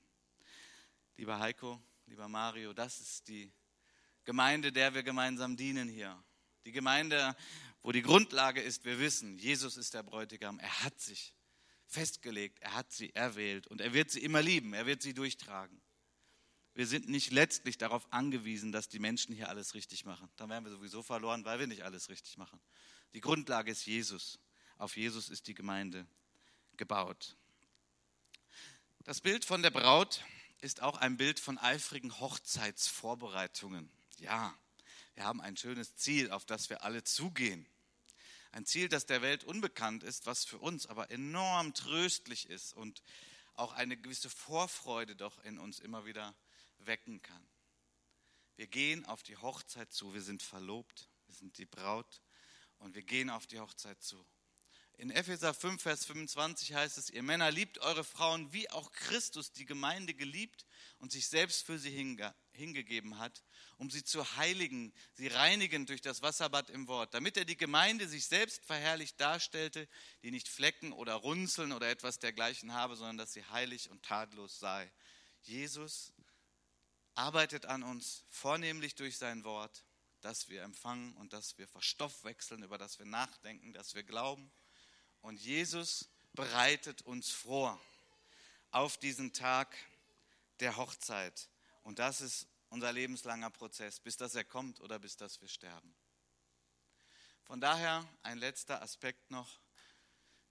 Lieber 1.17 1.39
Heiko, 1.39 1.83
lieber 2.11 2.27
Mario, 2.27 2.73
das 2.73 3.01
ist 3.01 3.29
die 3.29 3.53
Gemeinde, 4.25 4.73
der 4.73 4.95
wir 4.95 5.05
gemeinsam 5.05 5.57
dienen 5.57 5.89
hier. 5.89 6.21
Die 6.65 6.73
Gemeinde, 6.73 7.37
wo 7.83 7.93
die 7.93 8.03
Grundlage 8.03 8.61
ist, 8.61 8.85
wir 8.85 8.99
wissen, 8.99 9.39
Jesus 9.39 9.77
ist 9.77 9.95
der 9.95 10.03
Bräutigam, 10.03 10.59
er 10.59 10.83
hat 10.83 10.99
sich 11.01 11.37
festgelegt, 11.87 12.59
er 12.63 12.75
hat 12.75 12.91
sie 12.91 13.15
erwählt 13.15 13.69
und 13.69 13.81
er 13.81 13.95
wird 13.95 14.11
sie 14.11 14.25
immer 14.25 14.43
lieben, 14.43 14.75
er 14.75 14.87
wird 14.87 15.03
sie 15.03 15.15
durchtragen. 15.15 15.81
Wir 16.75 16.89
sind 16.89 17.09
nicht 17.09 17.31
letztlich 17.31 17.79
darauf 17.79 18.13
angewiesen, 18.13 18.73
dass 18.73 18.89
die 18.89 18.99
Menschen 18.99 19.33
hier 19.33 19.49
alles 19.49 19.75
richtig 19.75 20.05
machen. 20.05 20.29
Dann 20.35 20.51
wären 20.51 20.65
wir 20.65 20.73
sowieso 20.73 21.05
verloren, 21.05 21.45
weil 21.45 21.61
wir 21.61 21.69
nicht 21.69 21.83
alles 21.83 22.09
richtig 22.09 22.37
machen. 22.39 22.61
Die 23.15 23.21
Grundlage 23.21 23.71
ist 23.71 23.87
Jesus. 23.87 24.41
Auf 24.79 24.97
Jesus 24.97 25.29
ist 25.29 25.47
die 25.47 25.55
Gemeinde 25.55 26.09
gebaut. 26.77 27.37
Das 29.05 29.21
Bild 29.21 29.45
von 29.45 29.63
der 29.63 29.71
Braut 29.71 30.25
ist 30.61 30.83
auch 30.83 30.97
ein 30.97 31.17
Bild 31.17 31.41
von 31.41 31.59
eifrigen 31.59 32.19
Hochzeitsvorbereitungen. 32.21 33.91
Ja, 34.19 34.57
wir 35.15 35.25
haben 35.25 35.41
ein 35.41 35.57
schönes 35.57 35.97
Ziel, 35.97 36.31
auf 36.31 36.45
das 36.45 36.71
wir 36.71 36.85
alle 36.85 37.03
zugehen. 37.05 37.67
Ein 38.53 38.67
Ziel, 38.67 38.89
das 38.89 39.07
der 39.07 39.23
Welt 39.23 39.45
unbekannt 39.45 40.03
ist, 40.03 40.27
was 40.27 40.45
für 40.45 40.59
uns 40.59 40.87
aber 40.87 41.11
enorm 41.11 41.73
tröstlich 41.73 42.49
ist 42.49 42.75
und 42.75 43.03
auch 43.55 43.73
eine 43.73 43.97
gewisse 43.97 44.29
Vorfreude 44.31 45.17
doch 45.17 45.39
in 45.45 45.59
uns 45.59 45.79
immer 45.79 46.05
wieder 46.05 46.35
wecken 46.79 47.23
kann. 47.23 47.47
Wir 48.57 48.67
gehen 48.67 49.05
auf 49.07 49.23
die 49.23 49.37
Hochzeit 49.37 49.93
zu, 49.93 50.13
wir 50.13 50.23
sind 50.23 50.43
verlobt, 50.43 51.09
wir 51.27 51.35
sind 51.35 51.57
die 51.59 51.67
Braut 51.67 52.21
und 52.79 52.95
wir 52.95 53.03
gehen 53.03 53.31
auf 53.31 53.47
die 53.47 53.61
Hochzeit 53.61 54.03
zu. 54.03 54.25
In 55.01 55.11
Epheser 55.11 55.55
5, 55.55 55.81
Vers 55.81 56.05
25 56.05 56.75
heißt 56.75 56.99
es, 56.99 57.09
ihr 57.09 57.23
Männer 57.23 57.51
liebt 57.51 57.79
eure 57.79 58.05
Frauen, 58.05 58.53
wie 58.53 58.69
auch 58.69 58.93
Christus 58.93 59.51
die 59.51 59.65
Gemeinde 59.65 60.13
geliebt 60.13 60.67
und 60.99 61.11
sich 61.11 61.27
selbst 61.27 61.65
für 61.65 61.79
sie 61.79 61.89
hinge 61.89 62.35
hingegeben 62.53 63.19
hat, 63.19 63.43
um 63.79 63.89
sie 63.89 64.05
zu 64.05 64.37
heiligen, 64.37 64.93
sie 65.15 65.29
reinigen 65.29 65.87
durch 65.87 66.03
das 66.03 66.21
Wasserbad 66.21 66.69
im 66.69 66.87
Wort, 66.87 67.15
damit 67.15 67.39
er 67.39 67.47
die 67.47 67.57
Gemeinde 67.57 68.07
sich 68.09 68.27
selbst 68.27 68.63
verherrlicht 68.67 69.19
darstellte, 69.19 69.89
die 70.23 70.31
nicht 70.31 70.49
Flecken 70.49 70.93
oder 70.93 71.15
Runzeln 71.15 71.73
oder 71.73 71.89
etwas 71.89 72.19
dergleichen 72.19 72.75
habe, 72.75 72.95
sondern 72.95 73.17
dass 73.17 73.33
sie 73.33 73.47
heilig 73.47 73.89
und 73.89 74.03
tadellos 74.03 74.59
sei. 74.59 74.93
Jesus 75.41 76.13
arbeitet 77.15 77.65
an 77.65 77.83
uns 77.85 78.27
vornehmlich 78.29 78.97
durch 78.97 79.17
sein 79.17 79.45
Wort, 79.45 79.83
das 80.21 80.51
wir 80.51 80.63
empfangen 80.63 81.17
und 81.17 81.33
das 81.33 81.57
wir 81.57 81.69
verstoffwechseln, 81.69 82.63
über 82.63 82.77
das 82.77 82.99
wir 82.99 83.07
nachdenken, 83.07 83.73
das 83.73 83.95
wir 83.95 84.03
glauben. 84.03 84.53
Und 85.23 85.41
Jesus 85.41 86.09
bereitet 86.33 87.03
uns 87.03 87.31
vor 87.31 87.81
auf 88.71 88.99
diesen 88.99 89.33
Tag 89.33 89.77
der 90.61 90.77
Hochzeit. 90.77 91.49
Und 91.83 91.99
das 91.99 92.21
ist 92.21 92.47
unser 92.69 92.93
lebenslanger 92.93 93.51
Prozess, 93.51 94.01
bis 94.01 94.17
dass 94.17 94.35
er 94.35 94.45
kommt 94.45 94.81
oder 94.81 94.99
bis 94.99 95.17
dass 95.17 95.41
wir 95.41 95.49
sterben. 95.49 95.95
Von 97.43 97.61
daher 97.61 98.07
ein 98.23 98.39
letzter 98.39 98.81
Aspekt 98.81 99.31
noch. 99.31 99.61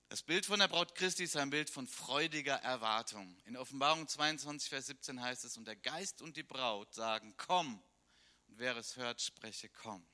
Das 0.10 0.24
Bild 0.24 0.46
von 0.46 0.60
der 0.60 0.68
Braut 0.68 0.96
Christi 0.96 1.24
ist 1.24 1.38
ein 1.38 1.50
Bild 1.50 1.70
von 1.70 1.88
freudiger 1.88 2.56
Erwartung. 2.56 3.38
In 3.46 3.56
Offenbarung 3.56 4.08
22, 4.08 4.70
Vers 4.70 4.88
17 4.88 5.22
heißt 5.22 5.46
es, 5.46 5.56
und 5.56 5.66
der 5.66 5.76
Geist 5.76 6.22
und 6.22 6.36
die 6.36 6.44
Braut 6.44 6.94
sagen, 6.94 7.36
komm. 7.38 7.82
Und 8.48 8.58
wer 8.58 8.76
es 8.76 8.98
hört, 8.98 9.22
spreche, 9.22 9.70
komm. 9.70 10.06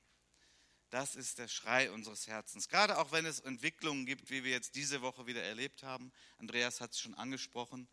Das 0.89 1.15
ist 1.15 1.39
der 1.39 1.47
Schrei 1.47 1.91
unseres 1.91 2.27
Herzens. 2.27 2.69
Gerade 2.69 2.97
auch 2.97 3.11
wenn 3.11 3.25
es 3.25 3.39
Entwicklungen 3.39 4.05
gibt, 4.05 4.29
wie 4.29 4.43
wir 4.43 4.51
jetzt 4.51 4.75
diese 4.75 5.01
Woche 5.01 5.25
wieder 5.25 5.43
erlebt 5.43 5.83
haben. 5.83 6.11
Andreas 6.37 6.79
hat 6.79 6.91
es 6.91 6.99
schon 6.99 7.15
angesprochen, 7.15 7.87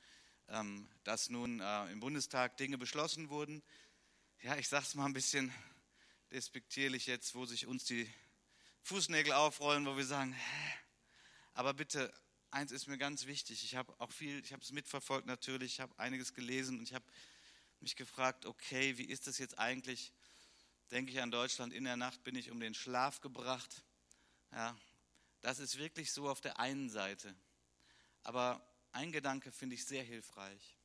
ähm, 0.49 0.89
dass 1.05 1.31
nun 1.31 1.61
äh, 1.61 1.91
im 1.91 2.01
Bundestag 2.01 2.57
Dinge 2.59 2.79
beschlossen 2.79 3.31
wurden. 3.31 3.63
Ja, 4.43 4.57
ich 4.57 4.69
sage 4.69 4.85
es 4.85 4.95
mal 4.95 5.07
ein 5.07 5.15
bisschen 5.15 5.53
despektierlich 6.31 7.07
jetzt, 7.07 7.35
wo 7.35 7.47
sich 7.47 7.67
uns 7.67 7.85
die 7.85 8.13
Fußnägel 8.83 9.33
aufrollen, 9.33 9.87
wo 9.87 9.97
wir 9.97 10.05
sagen, 10.05 10.33
hä? 10.33 10.73
aber 11.55 11.75
bitte, 11.75 12.13
eins 12.51 12.73
ist 12.73 12.87
mir 12.87 12.99
ganz 12.99 13.27
wichtig. 13.27 13.65
Ich 13.65 13.77
habe 13.77 13.95
auch 13.99 14.13
viel, 14.13 14.41
ich 14.45 14.53
habe 14.53 14.63
es 14.63 14.73
mitverfolgt 14.73 15.27
natürlich, 15.27 15.75
ich 15.75 15.81
habe 15.81 15.99
einiges 15.99 16.35
gelesen 16.35 16.79
und 16.79 16.85
ich 16.85 16.95
habe 16.95 17.05
mich 17.81 17.97
gefragt, 17.97 18.47
okay, 18.47 18.99
wie 18.99 19.05
ist 19.05 19.27
das 19.27 19.39
jetzt 19.39 19.59
eigentlich? 19.59 20.13
Denke 20.93 21.11
ich 21.11 21.23
an 21.23 21.31
Deutschland, 21.31 21.73
in 21.73 21.85
der 21.85 21.97
Nacht 21.97 22.23
bin 22.23 22.37
ich 22.37 22.51
um 22.51 22.61
den 22.61 22.75
Schlaf 22.75 23.23
gebracht. 23.23 23.83
Ja, 24.51 24.79
das 25.41 25.59
ist 25.59 25.79
wirklich 25.79 26.13
so 26.13 26.29
auf 26.29 26.43
der 26.43 26.59
einen 26.59 26.91
Seite. 26.91 27.35
Aber 28.25 28.63
ein 28.93 29.11
Gedanke 29.11 29.53
finde 29.53 29.75
ich 29.75 29.87
sehr 29.87 30.05
hilfreich. 30.05 30.77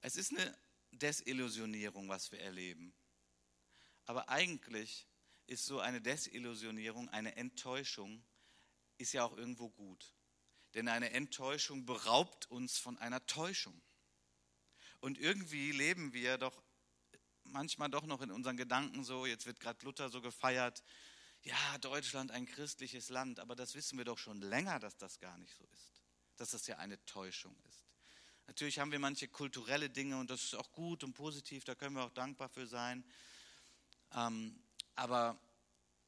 Es 0.00 0.16
ist 0.16 0.32
eine 0.32 0.58
Desillusionierung, 0.90 2.08
was 2.08 2.32
wir 2.32 2.40
erleben. 2.40 2.92
Aber 4.06 4.28
eigentlich 4.28 5.06
ist 5.46 5.66
so 5.66 5.78
eine 5.78 6.00
Desillusionierung, 6.00 7.08
eine 7.10 7.36
Enttäuschung, 7.36 8.24
ist 8.98 9.12
ja 9.12 9.24
auch 9.24 9.36
irgendwo 9.36 9.70
gut. 9.70 10.16
Denn 10.74 10.88
eine 10.88 11.10
Enttäuschung 11.10 11.86
beraubt 11.86 12.50
uns 12.50 12.76
von 12.76 12.98
einer 12.98 13.24
Täuschung. 13.26 13.80
Und 14.98 15.16
irgendwie 15.16 15.70
leben 15.70 16.12
wir 16.12 16.38
doch 16.38 16.60
manchmal 17.52 17.90
doch 17.90 18.06
noch 18.06 18.20
in 18.22 18.30
unseren 18.30 18.56
Gedanken 18.56 19.04
so, 19.04 19.26
jetzt 19.26 19.46
wird 19.46 19.60
gerade 19.60 19.84
Luther 19.84 20.08
so 20.08 20.20
gefeiert, 20.20 20.82
ja, 21.42 21.78
Deutschland 21.78 22.30
ein 22.30 22.46
christliches 22.46 23.08
Land, 23.08 23.40
aber 23.40 23.54
das 23.54 23.74
wissen 23.74 23.98
wir 23.98 24.04
doch 24.04 24.18
schon 24.18 24.40
länger, 24.40 24.78
dass 24.78 24.96
das 24.96 25.18
gar 25.18 25.36
nicht 25.38 25.54
so 25.56 25.64
ist 25.72 25.92
dass 26.36 26.50
das 26.50 26.66
ja 26.66 26.76
eine 26.78 27.04
Täuschung 27.04 27.56
ist. 27.68 27.86
Natürlich 28.46 28.78
haben 28.78 28.90
wir 28.90 28.98
manche 28.98 29.28
kulturelle 29.28 29.88
Dinge 29.88 30.18
und 30.18 30.28
das 30.28 30.42
ist 30.42 30.54
auch 30.54 30.72
gut 30.72 31.04
und 31.04 31.14
positiv, 31.14 31.64
da 31.64 31.74
können 31.74 31.94
wir 31.94 32.04
auch 32.04 32.10
dankbar 32.10 32.48
für 32.48 32.66
sein. 32.66 33.04
Ähm, 34.12 34.60
aber 34.96 35.38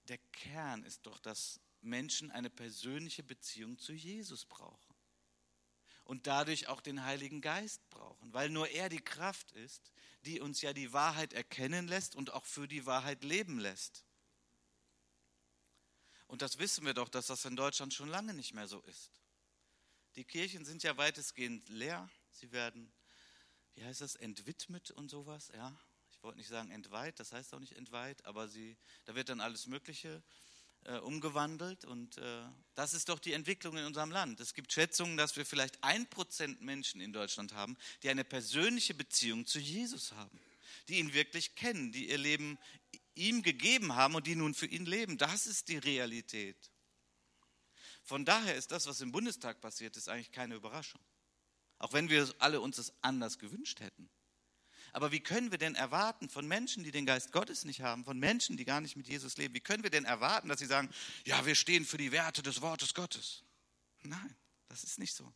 der 0.08 0.18
Kern 0.18 0.82
ist 0.82 1.06
doch, 1.06 1.18
dass 1.20 1.60
Menschen 1.80 2.30
eine 2.30 2.50
persönliche 2.50 3.22
Beziehung 3.22 3.78
zu 3.78 3.92
Jesus 3.92 4.44
brauchen 4.44 4.94
und 6.02 6.26
dadurch 6.26 6.66
auch 6.66 6.80
den 6.80 7.04
Heiligen 7.04 7.40
Geist 7.40 7.88
brauchen, 7.90 8.32
weil 8.32 8.50
nur 8.50 8.68
er 8.68 8.88
die 8.88 9.04
Kraft 9.04 9.52
ist, 9.52 9.92
die 10.24 10.40
uns 10.40 10.60
ja 10.62 10.72
die 10.72 10.92
Wahrheit 10.92 11.32
erkennen 11.32 11.88
lässt 11.88 12.16
und 12.16 12.32
auch 12.32 12.44
für 12.44 12.66
die 12.66 12.86
Wahrheit 12.86 13.22
leben 13.22 13.58
lässt. 13.58 14.04
Und 16.26 16.42
das 16.42 16.58
wissen 16.58 16.84
wir 16.84 16.94
doch, 16.94 17.08
dass 17.08 17.26
das 17.26 17.44
in 17.44 17.56
Deutschland 17.56 17.94
schon 17.94 18.08
lange 18.08 18.34
nicht 18.34 18.54
mehr 18.54 18.66
so 18.66 18.80
ist. 18.82 19.12
Die 20.16 20.24
Kirchen 20.24 20.64
sind 20.64 20.82
ja 20.82 20.96
weitestgehend 20.96 21.68
leer. 21.68 22.08
Sie 22.30 22.50
werden, 22.52 22.92
wie 23.74 23.84
heißt 23.84 24.00
das, 24.00 24.16
entwidmet 24.16 24.90
und 24.90 25.10
sowas. 25.10 25.50
Ja, 25.54 25.76
ich 26.10 26.22
wollte 26.22 26.38
nicht 26.38 26.48
sagen 26.48 26.70
entweiht, 26.70 27.20
das 27.20 27.32
heißt 27.32 27.52
auch 27.54 27.60
nicht 27.60 27.76
entweiht, 27.76 28.24
aber 28.24 28.48
sie, 28.48 28.76
da 29.04 29.14
wird 29.14 29.28
dann 29.28 29.40
alles 29.40 29.66
Mögliche 29.66 30.22
äh, 30.84 30.98
umgewandelt. 30.98 31.84
Und 31.84 32.18
äh, 32.18 32.42
das 32.74 32.94
ist 32.94 33.08
doch 33.08 33.18
die 33.18 33.32
Entwicklung 33.32 33.76
in 33.76 33.84
unserem 33.84 34.10
Land. 34.10 34.40
Es 34.40 34.54
gibt 34.54 34.72
Schätzungen, 34.72 35.16
dass 35.16 35.36
wir 35.36 35.46
vielleicht 35.46 35.82
ein 35.82 36.08
Prozent 36.08 36.60
Menschen 36.62 37.00
in 37.00 37.12
Deutschland 37.12 37.54
haben, 37.54 37.76
die 38.02 38.10
eine 38.10 38.24
persönliche 38.24 38.94
Beziehung 38.94 39.46
zu 39.46 39.58
Jesus 39.58 40.12
haben, 40.12 40.38
die 40.88 40.98
ihn 40.98 41.14
wirklich 41.14 41.54
kennen, 41.54 41.92
die 41.92 42.10
ihr 42.10 42.18
Leben 42.18 42.58
ihm 43.14 43.42
gegeben 43.42 43.94
haben 43.94 44.14
und 44.14 44.26
die 44.26 44.34
nun 44.34 44.54
für 44.54 44.66
ihn 44.66 44.86
leben. 44.86 45.18
Das 45.18 45.46
ist 45.46 45.68
die 45.68 45.78
Realität. 45.78 46.70
Von 48.02 48.24
daher 48.24 48.54
ist 48.54 48.70
das, 48.70 48.86
was 48.86 49.00
im 49.00 49.12
Bundestag 49.12 49.60
passiert 49.60 49.96
ist, 49.96 50.08
eigentlich 50.08 50.32
keine 50.32 50.56
Überraschung. 50.56 51.00
Auch 51.78 51.92
wenn 51.92 52.08
wir 52.08 52.32
alle 52.38 52.60
uns 52.60 52.76
das 52.76 52.92
anders 53.02 53.38
gewünscht 53.38 53.80
hätten. 53.80 54.10
Aber 54.94 55.10
wie 55.10 55.18
können 55.18 55.50
wir 55.50 55.58
denn 55.58 55.74
erwarten 55.74 56.28
von 56.28 56.46
Menschen, 56.46 56.84
die 56.84 56.92
den 56.92 57.04
Geist 57.04 57.32
Gottes 57.32 57.64
nicht 57.64 57.80
haben, 57.80 58.04
von 58.04 58.16
Menschen, 58.16 58.56
die 58.56 58.64
gar 58.64 58.80
nicht 58.80 58.94
mit 58.94 59.08
Jesus 59.08 59.36
leben, 59.36 59.52
wie 59.52 59.60
können 59.60 59.82
wir 59.82 59.90
denn 59.90 60.04
erwarten, 60.04 60.48
dass 60.48 60.60
sie 60.60 60.66
sagen, 60.66 60.88
ja, 61.26 61.44
wir 61.44 61.56
stehen 61.56 61.84
für 61.84 61.98
die 61.98 62.12
Werte 62.12 62.44
des 62.44 62.62
Wortes 62.62 62.94
Gottes? 62.94 63.42
Nein, 64.04 64.36
das 64.68 64.84
ist 64.84 65.00
nicht 65.00 65.12
so. 65.12 65.34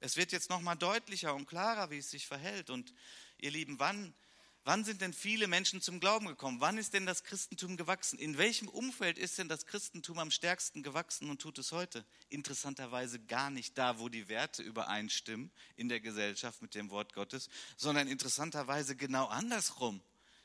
Es 0.00 0.16
wird 0.16 0.32
jetzt 0.32 0.48
nochmal 0.48 0.78
deutlicher 0.78 1.34
und 1.34 1.44
klarer, 1.44 1.90
wie 1.90 1.98
es 1.98 2.10
sich 2.10 2.26
verhält. 2.26 2.70
Und 2.70 2.94
ihr 3.36 3.50
Lieben, 3.50 3.78
wann 3.78 4.14
Wann 4.64 4.84
sind 4.84 5.00
denn 5.00 5.14
viele 5.14 5.46
Menschen 5.46 5.80
zum 5.80 6.00
Glauben 6.00 6.26
gekommen? 6.26 6.60
Wann 6.60 6.76
ist 6.76 6.92
denn 6.92 7.06
das 7.06 7.24
Christentum 7.24 7.78
gewachsen? 7.78 8.18
In 8.18 8.36
welchem 8.36 8.68
Umfeld 8.68 9.18
ist 9.18 9.38
denn 9.38 9.48
das 9.48 9.64
Christentum 9.64 10.18
am 10.18 10.30
stärksten 10.30 10.82
gewachsen 10.82 11.30
und 11.30 11.40
tut 11.40 11.58
es 11.58 11.72
heute? 11.72 12.04
Interessanterweise 12.28 13.18
gar 13.20 13.48
nicht 13.48 13.78
da, 13.78 13.98
wo 13.98 14.10
die 14.10 14.28
Werte 14.28 14.62
übereinstimmen 14.62 15.50
in 15.76 15.88
der 15.88 16.00
Gesellschaft 16.00 16.60
mit 16.60 16.74
dem 16.74 16.90
Wort 16.90 17.14
Gottes, 17.14 17.48
sondern 17.78 18.06
interessanterweise 18.06 18.96
genau 18.96 19.26
andersrum. 19.26 20.02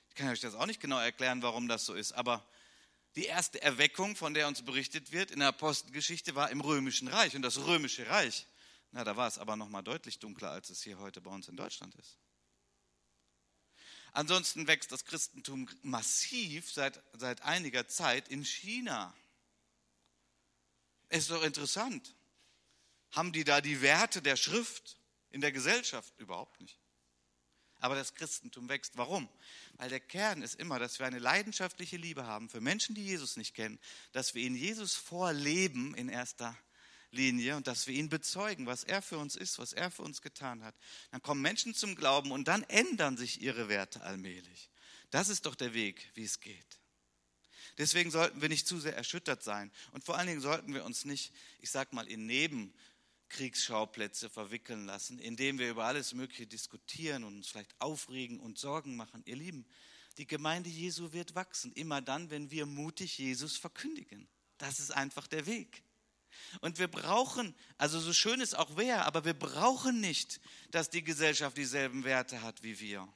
Ich 0.07 0.15
kann 0.15 0.29
euch 0.29 0.39
das 0.39 0.55
auch 0.55 0.65
nicht 0.65 0.79
genau 0.79 0.99
erklären, 0.99 1.41
warum 1.41 1.67
das 1.67 1.85
so 1.85 1.93
ist, 1.93 2.13
aber 2.13 2.47
die 3.17 3.25
erste 3.25 3.61
Erweckung, 3.61 4.15
von 4.15 4.33
der 4.33 4.47
uns 4.47 4.61
berichtet 4.61 5.11
wird 5.11 5.31
in 5.31 5.39
der 5.39 5.49
Apostelgeschichte, 5.49 6.35
war 6.35 6.51
im 6.51 6.61
Römischen 6.61 7.09
Reich. 7.09 7.35
Und 7.35 7.41
das 7.41 7.65
Römische 7.65 8.09
Reich, 8.09 8.47
na, 8.91 9.03
da 9.03 9.17
war 9.17 9.27
es 9.27 9.37
aber 9.37 9.55
noch 9.57 9.69
mal 9.69 9.81
deutlich 9.81 10.19
dunkler, 10.19 10.51
als 10.51 10.69
es 10.69 10.81
hier 10.81 10.99
heute 10.99 11.19
bei 11.21 11.31
uns 11.31 11.47
in 11.49 11.57
Deutschland 11.57 11.95
ist. 11.95 12.17
Ansonsten 14.15 14.65
wächst 14.65 14.93
das 14.93 15.03
Christentum 15.03 15.67
massiv 15.81 16.71
seit, 16.71 17.03
seit 17.17 17.41
einiger 17.41 17.89
Zeit 17.89 18.29
in 18.29 18.45
China. 18.45 19.13
Ist 21.09 21.31
doch 21.31 21.43
interessant. 21.43 22.15
Haben 23.11 23.33
die 23.33 23.43
da 23.43 23.59
die 23.59 23.81
Werte 23.81 24.21
der 24.21 24.37
Schrift 24.37 24.97
in 25.31 25.41
der 25.41 25.51
Gesellschaft? 25.51 26.13
Überhaupt 26.17 26.61
nicht. 26.61 26.79
Aber 27.81 27.95
das 27.95 28.15
Christentum 28.15 28.69
wächst. 28.69 28.95
Warum? 28.95 29.27
Weil 29.73 29.89
der 29.89 29.99
Kern 29.99 30.43
ist 30.43 30.55
immer, 30.55 30.79
dass 30.79 30.97
wir 30.97 31.05
eine 31.05 31.19
leidenschaftliche 31.19 31.97
Liebe 31.97 32.25
haben 32.25 32.47
für 32.47 32.61
Menschen, 32.61 32.95
die 32.95 33.03
Jesus 33.03 33.35
nicht 33.35 33.53
kennen, 33.53 33.77
dass 34.13 34.33
wir 34.33 34.47
in 34.47 34.55
Jesus 34.55 34.95
vorleben 34.95 35.93
in 35.93 36.07
erster 36.07 36.57
Linie 37.15 37.55
und 37.55 37.67
dass 37.67 37.87
wir 37.87 37.95
ihn 37.95 38.09
bezeugen, 38.09 38.65
was 38.65 38.83
er 38.83 39.01
für 39.01 39.17
uns 39.17 39.35
ist, 39.35 39.57
was 39.59 39.73
er 39.73 39.89
für 39.89 40.03
uns 40.03 40.21
getan 40.21 40.63
hat. 40.63 40.75
Dann 41.11 41.21
kommen 41.21 41.41
Menschen 41.41 41.73
zum 41.73 41.95
Glauben 41.95 42.31
und 42.31 42.47
dann 42.47 42.63
ändern 42.63 43.17
sich 43.17 43.41
ihre 43.41 43.69
Werte 43.69 44.01
allmählich. 44.01 44.69
Das 45.09 45.29
ist 45.29 45.45
doch 45.45 45.55
der 45.55 45.73
Weg, 45.73 46.11
wie 46.13 46.23
es 46.23 46.39
geht. 46.39 46.79
Deswegen 47.77 48.11
sollten 48.11 48.41
wir 48.41 48.49
nicht 48.49 48.67
zu 48.67 48.79
sehr 48.79 48.95
erschüttert 48.95 49.43
sein 49.43 49.71
und 49.91 50.03
vor 50.03 50.17
allen 50.17 50.27
Dingen 50.27 50.41
sollten 50.41 50.73
wir 50.73 50.85
uns 50.85 51.05
nicht, 51.05 51.33
ich 51.59 51.71
sag 51.71 51.91
mal, 51.93 52.07
in 52.07 52.25
Neben 52.25 52.73
Kriegsschauplätze 53.29 54.29
verwickeln 54.29 54.85
lassen, 54.85 55.19
indem 55.19 55.59
wir 55.59 55.69
über 55.69 55.85
alles 55.85 56.13
Mögliche 56.13 56.47
diskutieren 56.47 57.23
und 57.23 57.35
uns 57.37 57.49
vielleicht 57.49 57.75
aufregen 57.79 58.39
und 58.39 58.57
Sorgen 58.57 58.95
machen. 58.95 59.23
Ihr 59.25 59.35
Lieben, 59.35 59.65
die 60.17 60.27
Gemeinde 60.27 60.69
Jesu 60.69 61.11
wird 61.11 61.35
wachsen, 61.35 61.73
immer 61.73 62.01
dann, 62.01 62.29
wenn 62.29 62.51
wir 62.51 62.65
mutig 62.65 63.17
Jesus 63.17 63.57
verkündigen. 63.57 64.27
Das 64.57 64.79
ist 64.79 64.91
einfach 64.91 65.27
der 65.27 65.45
Weg. 65.45 65.83
Und 66.61 66.79
wir 66.79 66.87
brauchen, 66.87 67.55
also 67.77 67.99
so 67.99 68.13
schön 68.13 68.41
es 68.41 68.53
auch 68.53 68.77
wäre, 68.77 69.05
aber 69.05 69.25
wir 69.25 69.33
brauchen 69.33 69.99
nicht, 69.99 70.39
dass 70.71 70.89
die 70.89 71.03
Gesellschaft 71.03 71.57
dieselben 71.57 72.03
Werte 72.03 72.41
hat 72.41 72.63
wie 72.63 72.79
wir. 72.79 73.07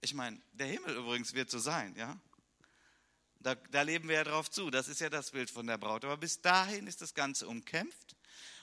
Ich 0.00 0.14
meine, 0.14 0.40
der 0.52 0.66
Himmel 0.66 0.96
übrigens 0.96 1.34
wird 1.34 1.50
so 1.50 1.58
sein, 1.58 1.94
ja? 1.96 2.18
Da, 3.42 3.54
da 3.54 3.82
leben 3.82 4.08
wir 4.08 4.16
ja 4.16 4.24
drauf 4.24 4.50
zu. 4.50 4.70
Das 4.70 4.86
ist 4.88 5.00
ja 5.00 5.08
das 5.08 5.30
Bild 5.30 5.50
von 5.50 5.66
der 5.66 5.78
Braut. 5.78 6.04
Aber 6.04 6.18
bis 6.18 6.42
dahin 6.42 6.86
ist 6.86 7.00
das 7.00 7.14
Ganze 7.14 7.48
umkämpft. 7.48 8.14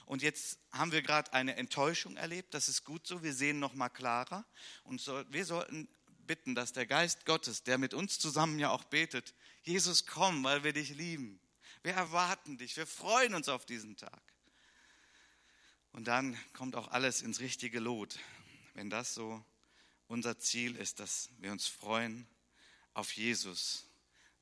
Und 0.06 0.22
jetzt 0.22 0.58
haben 0.70 0.92
wir 0.92 1.02
gerade 1.02 1.32
eine 1.32 1.56
Enttäuschung 1.56 2.16
erlebt. 2.16 2.54
Das 2.54 2.68
ist 2.68 2.84
gut 2.84 3.06
so. 3.06 3.22
Wir 3.22 3.34
sehen 3.34 3.58
noch 3.58 3.74
mal 3.74 3.88
klarer. 3.88 4.46
Und 4.84 5.00
so, 5.00 5.24
wir 5.30 5.44
sollten 5.44 5.88
bitten, 6.28 6.54
dass 6.54 6.72
der 6.72 6.86
Geist 6.86 7.26
Gottes, 7.26 7.64
der 7.64 7.76
mit 7.76 7.92
uns 7.92 8.20
zusammen 8.20 8.60
ja 8.60 8.70
auch 8.70 8.84
betet, 8.84 9.34
Jesus, 9.62 10.06
komm, 10.06 10.44
weil 10.44 10.62
wir 10.62 10.72
dich 10.72 10.90
lieben. 10.90 11.40
Wir 11.82 11.94
erwarten 11.94 12.58
dich. 12.58 12.76
Wir 12.76 12.86
freuen 12.86 13.34
uns 13.34 13.48
auf 13.48 13.64
diesen 13.64 13.96
Tag. 13.96 14.22
Und 15.92 16.04
dann 16.04 16.38
kommt 16.52 16.76
auch 16.76 16.88
alles 16.88 17.22
ins 17.22 17.40
richtige 17.40 17.80
Lot, 17.80 18.18
wenn 18.74 18.90
das 18.90 19.14
so 19.14 19.44
unser 20.06 20.38
Ziel 20.38 20.76
ist, 20.76 21.00
dass 21.00 21.30
wir 21.38 21.52
uns 21.52 21.66
freuen 21.66 22.26
auf 22.94 23.12
Jesus, 23.12 23.86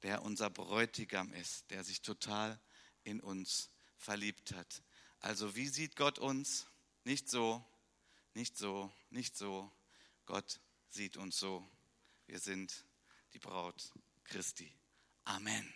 der 0.02 0.22
unser 0.22 0.50
Bräutigam 0.50 1.32
ist, 1.34 1.70
der 1.70 1.84
sich 1.84 2.02
total 2.02 2.58
in 3.04 3.20
uns 3.20 3.70
verliebt 3.96 4.52
hat. 4.52 4.82
Also 5.20 5.56
wie 5.56 5.68
sieht 5.68 5.96
Gott 5.96 6.18
uns? 6.18 6.66
Nicht 7.04 7.28
so, 7.28 7.64
nicht 8.34 8.56
so, 8.56 8.92
nicht 9.10 9.36
so. 9.36 9.70
Gott 10.26 10.60
sieht 10.88 11.16
uns 11.16 11.38
so. 11.38 11.68
Wir 12.26 12.38
sind 12.38 12.84
die 13.32 13.38
Braut 13.38 13.92
Christi. 14.24 14.72
Amen. 15.24 15.72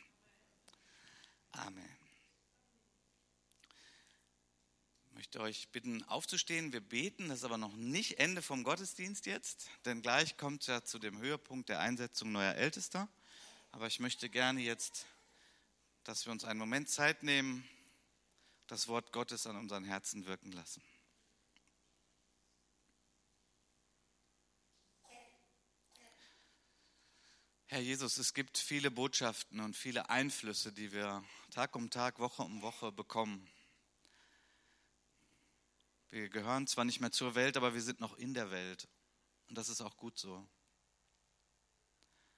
Amen. 1.52 1.96
Ich 5.06 5.12
möchte 5.14 5.40
euch 5.40 5.68
bitten, 5.68 6.02
aufzustehen. 6.04 6.72
Wir 6.72 6.80
beten, 6.80 7.28
das 7.28 7.38
ist 7.38 7.44
aber 7.44 7.58
noch 7.58 7.76
nicht 7.76 8.18
Ende 8.18 8.42
vom 8.42 8.64
Gottesdienst 8.64 9.26
jetzt, 9.26 9.68
denn 9.84 10.02
gleich 10.02 10.36
kommt 10.36 10.66
ja 10.66 10.82
zu 10.82 10.98
dem 10.98 11.18
Höhepunkt 11.18 11.68
der 11.68 11.80
Einsetzung 11.80 12.32
neuer 12.32 12.54
Ältester. 12.54 13.08
Aber 13.72 13.86
ich 13.86 14.00
möchte 14.00 14.28
gerne 14.30 14.60
jetzt, 14.60 15.06
dass 16.04 16.24
wir 16.24 16.32
uns 16.32 16.44
einen 16.44 16.58
Moment 16.58 16.88
Zeit 16.88 17.22
nehmen, 17.22 17.68
das 18.66 18.88
Wort 18.88 19.12
Gottes 19.12 19.46
an 19.46 19.56
unseren 19.56 19.84
Herzen 19.84 20.26
wirken 20.26 20.52
lassen. 20.52 20.82
Herr 27.72 27.78
Jesus, 27.78 28.18
es 28.18 28.34
gibt 28.34 28.58
viele 28.58 28.90
Botschaften 28.90 29.60
und 29.60 29.76
viele 29.76 30.10
Einflüsse, 30.10 30.72
die 30.72 30.90
wir 30.90 31.22
Tag 31.52 31.76
um 31.76 31.88
Tag, 31.88 32.18
Woche 32.18 32.42
um 32.42 32.62
Woche 32.62 32.90
bekommen. 32.90 33.48
Wir 36.10 36.28
gehören 36.30 36.66
zwar 36.66 36.84
nicht 36.84 36.98
mehr 36.98 37.12
zur 37.12 37.36
Welt, 37.36 37.56
aber 37.56 37.72
wir 37.72 37.80
sind 37.80 38.00
noch 38.00 38.18
in 38.18 38.34
der 38.34 38.50
Welt. 38.50 38.88
Und 39.48 39.56
das 39.56 39.68
ist 39.68 39.82
auch 39.82 39.96
gut 39.96 40.18
so. 40.18 40.44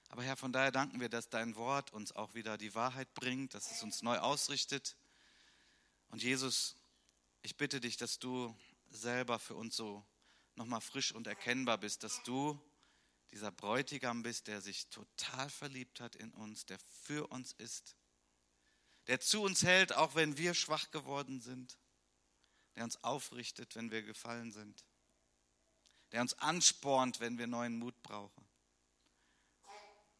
Aber 0.09 0.21
Herr, 0.21 0.37
von 0.37 0.53
daher 0.53 0.71
danken 0.71 0.99
wir, 0.99 1.09
dass 1.09 1.29
dein 1.29 1.55
Wort 1.55 1.91
uns 1.91 2.11
auch 2.11 2.35
wieder 2.35 2.59
die 2.59 2.75
Wahrheit 2.75 3.11
bringt, 3.15 3.55
dass 3.55 3.71
es 3.71 3.81
uns 3.81 4.03
neu 4.03 4.19
ausrichtet. 4.19 4.95
Und 6.09 6.21
Jesus, 6.21 6.75
ich 7.41 7.57
bitte 7.57 7.81
dich, 7.81 7.97
dass 7.97 8.19
du 8.19 8.55
selber 8.91 9.39
für 9.39 9.55
uns 9.55 9.75
so 9.75 10.05
nochmal 10.53 10.81
frisch 10.81 11.11
und 11.11 11.25
erkennbar 11.25 11.79
bist, 11.79 12.03
dass 12.03 12.21
du 12.21 12.61
dieser 13.33 13.51
Bräutigam 13.51 14.21
bist, 14.21 14.47
der 14.47 14.61
sich 14.61 14.89
total 14.89 15.49
verliebt 15.49 15.99
hat 15.99 16.15
in 16.15 16.31
uns, 16.33 16.65
der 16.67 16.77
für 17.01 17.27
uns 17.27 17.51
ist, 17.53 17.95
der 19.07 19.19
zu 19.19 19.41
uns 19.41 19.63
hält, 19.63 19.93
auch 19.93 20.13
wenn 20.13 20.37
wir 20.37 20.53
schwach 20.53 20.91
geworden 20.91 21.41
sind, 21.41 21.77
der 22.75 22.83
uns 22.83 23.03
aufrichtet, 23.03 23.75
wenn 23.75 23.89
wir 23.89 24.03
gefallen 24.03 24.51
sind, 24.51 24.85
der 26.11 26.21
uns 26.21 26.37
anspornt, 26.39 27.19
wenn 27.19 27.39
wir 27.39 27.47
neuen 27.47 27.77
Mut 27.77 27.99
brauchen 28.03 28.47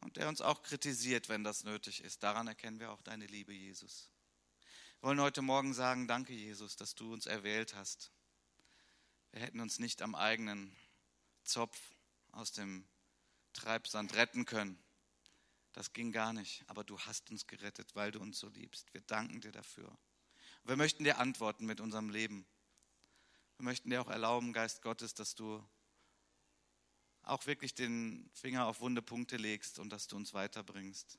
und 0.01 0.17
der 0.17 0.27
uns 0.27 0.41
auch 0.41 0.63
kritisiert, 0.63 1.29
wenn 1.29 1.43
das 1.43 1.63
nötig 1.63 2.03
ist. 2.03 2.23
Daran 2.23 2.47
erkennen 2.47 2.79
wir 2.79 2.91
auch 2.91 3.01
deine 3.03 3.27
Liebe, 3.27 3.53
Jesus. 3.53 4.09
Wir 4.99 5.09
wollen 5.09 5.21
heute 5.21 5.43
Morgen 5.43 5.75
sagen, 5.75 6.07
danke 6.07 6.33
Jesus, 6.33 6.75
dass 6.77 6.95
du 6.95 7.13
uns 7.13 7.27
erwählt 7.27 7.75
hast. 7.75 8.11
Wir 9.31 9.41
hätten 9.41 9.59
uns 9.59 9.77
nicht 9.77 10.01
am 10.01 10.15
eigenen 10.15 10.75
Zopf 11.43 11.79
aus 12.31 12.51
dem 12.51 12.87
Treibsand 13.53 14.15
retten 14.15 14.45
können. 14.45 14.77
Das 15.73 15.93
ging 15.93 16.11
gar 16.11 16.33
nicht, 16.33 16.63
aber 16.67 16.83
du 16.83 16.99
hast 16.99 17.31
uns 17.31 17.47
gerettet, 17.47 17.95
weil 17.95 18.11
du 18.11 18.19
uns 18.19 18.39
so 18.39 18.47
liebst. 18.49 18.93
Wir 18.93 19.01
danken 19.01 19.41
dir 19.41 19.51
dafür. 19.51 19.97
Wir 20.63 20.75
möchten 20.75 21.03
dir 21.03 21.17
antworten 21.17 21.65
mit 21.65 21.81
unserem 21.81 22.09
Leben. 22.09 22.45
Wir 23.57 23.65
möchten 23.65 23.89
dir 23.89 24.01
auch 24.01 24.09
erlauben, 24.09 24.53
Geist 24.53 24.81
Gottes, 24.81 25.13
dass 25.13 25.35
du 25.35 25.63
auch 27.23 27.45
wirklich 27.47 27.73
den 27.73 28.29
Finger 28.33 28.67
auf 28.67 28.81
wunde 28.81 29.01
Punkte 29.01 29.37
legst 29.37 29.79
und 29.79 29.89
dass 29.89 30.07
du 30.07 30.15
uns 30.15 30.33
weiterbringst. 30.33 31.17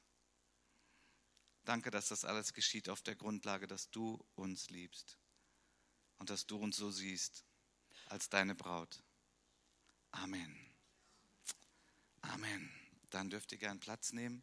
Danke, 1.65 1.91
dass 1.91 2.09
das 2.09 2.25
alles 2.25 2.53
geschieht 2.53 2.89
auf 2.89 3.01
der 3.03 3.17
Grundlage, 3.17 3.67
dass 3.67 3.91
du 3.91 4.25
uns 4.35 4.69
liebst 4.71 5.19
und 6.19 6.31
dass 6.31 6.47
du 6.47 6.59
uns 6.59 6.77
so 6.77 6.91
siehst 6.91 7.45
als 8.07 8.29
deine 8.29 8.55
Braut. 8.55 9.03
Amen. 10.11 10.64
Amen. 12.33 12.71
Dann 13.11 13.31
dürft 13.31 13.53
ihr 13.53 13.59
gern 13.59 13.79
Platz 13.81 14.13
nehmen. 14.13 14.43